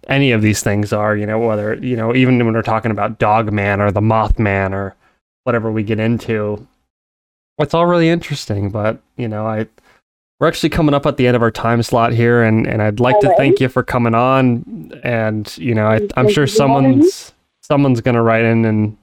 any 0.08 0.32
of 0.32 0.42
these 0.42 0.62
things 0.62 0.92
are, 0.92 1.16
you 1.16 1.26
know, 1.26 1.38
whether, 1.38 1.74
you 1.74 1.96
know, 1.96 2.14
even 2.14 2.38
when 2.38 2.54
we're 2.54 2.62
talking 2.62 2.90
about 2.90 3.18
Dogman 3.18 3.80
or 3.80 3.90
the 3.90 4.00
Mothman 4.00 4.72
or 4.72 4.94
whatever 5.44 5.70
we 5.70 5.82
get 5.82 6.00
into, 6.00 6.66
it's 7.58 7.74
all 7.74 7.86
really 7.86 8.08
interesting. 8.08 8.70
But, 8.70 9.00
you 9.16 9.28
know, 9.28 9.46
I, 9.46 9.66
we're 10.40 10.48
actually 10.48 10.70
coming 10.70 10.94
up 10.94 11.04
at 11.06 11.16
the 11.16 11.26
end 11.26 11.36
of 11.36 11.42
our 11.42 11.50
time 11.50 11.82
slot 11.82 12.12
here 12.12 12.42
and, 12.42 12.66
and 12.66 12.80
I'd 12.80 13.00
like 13.00 13.20
to 13.20 13.34
thank 13.36 13.60
you 13.60 13.68
for 13.68 13.82
coming 13.82 14.14
on. 14.14 14.92
And, 15.02 15.56
you 15.58 15.74
know, 15.74 15.86
I, 15.86 16.08
I'm 16.16 16.28
sure 16.28 16.46
someone's, 16.46 17.32
someone's 17.60 18.00
going 18.00 18.14
to 18.14 18.22
write 18.22 18.44
in 18.44 18.64
and, 18.64 18.96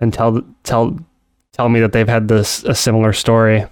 and 0.00 0.12
tell, 0.12 0.42
tell, 0.64 0.98
tell 1.52 1.68
me 1.68 1.80
that 1.80 1.92
they've 1.92 2.08
had 2.08 2.28
this, 2.28 2.64
a 2.64 2.74
similar 2.74 3.12
story. 3.12 3.64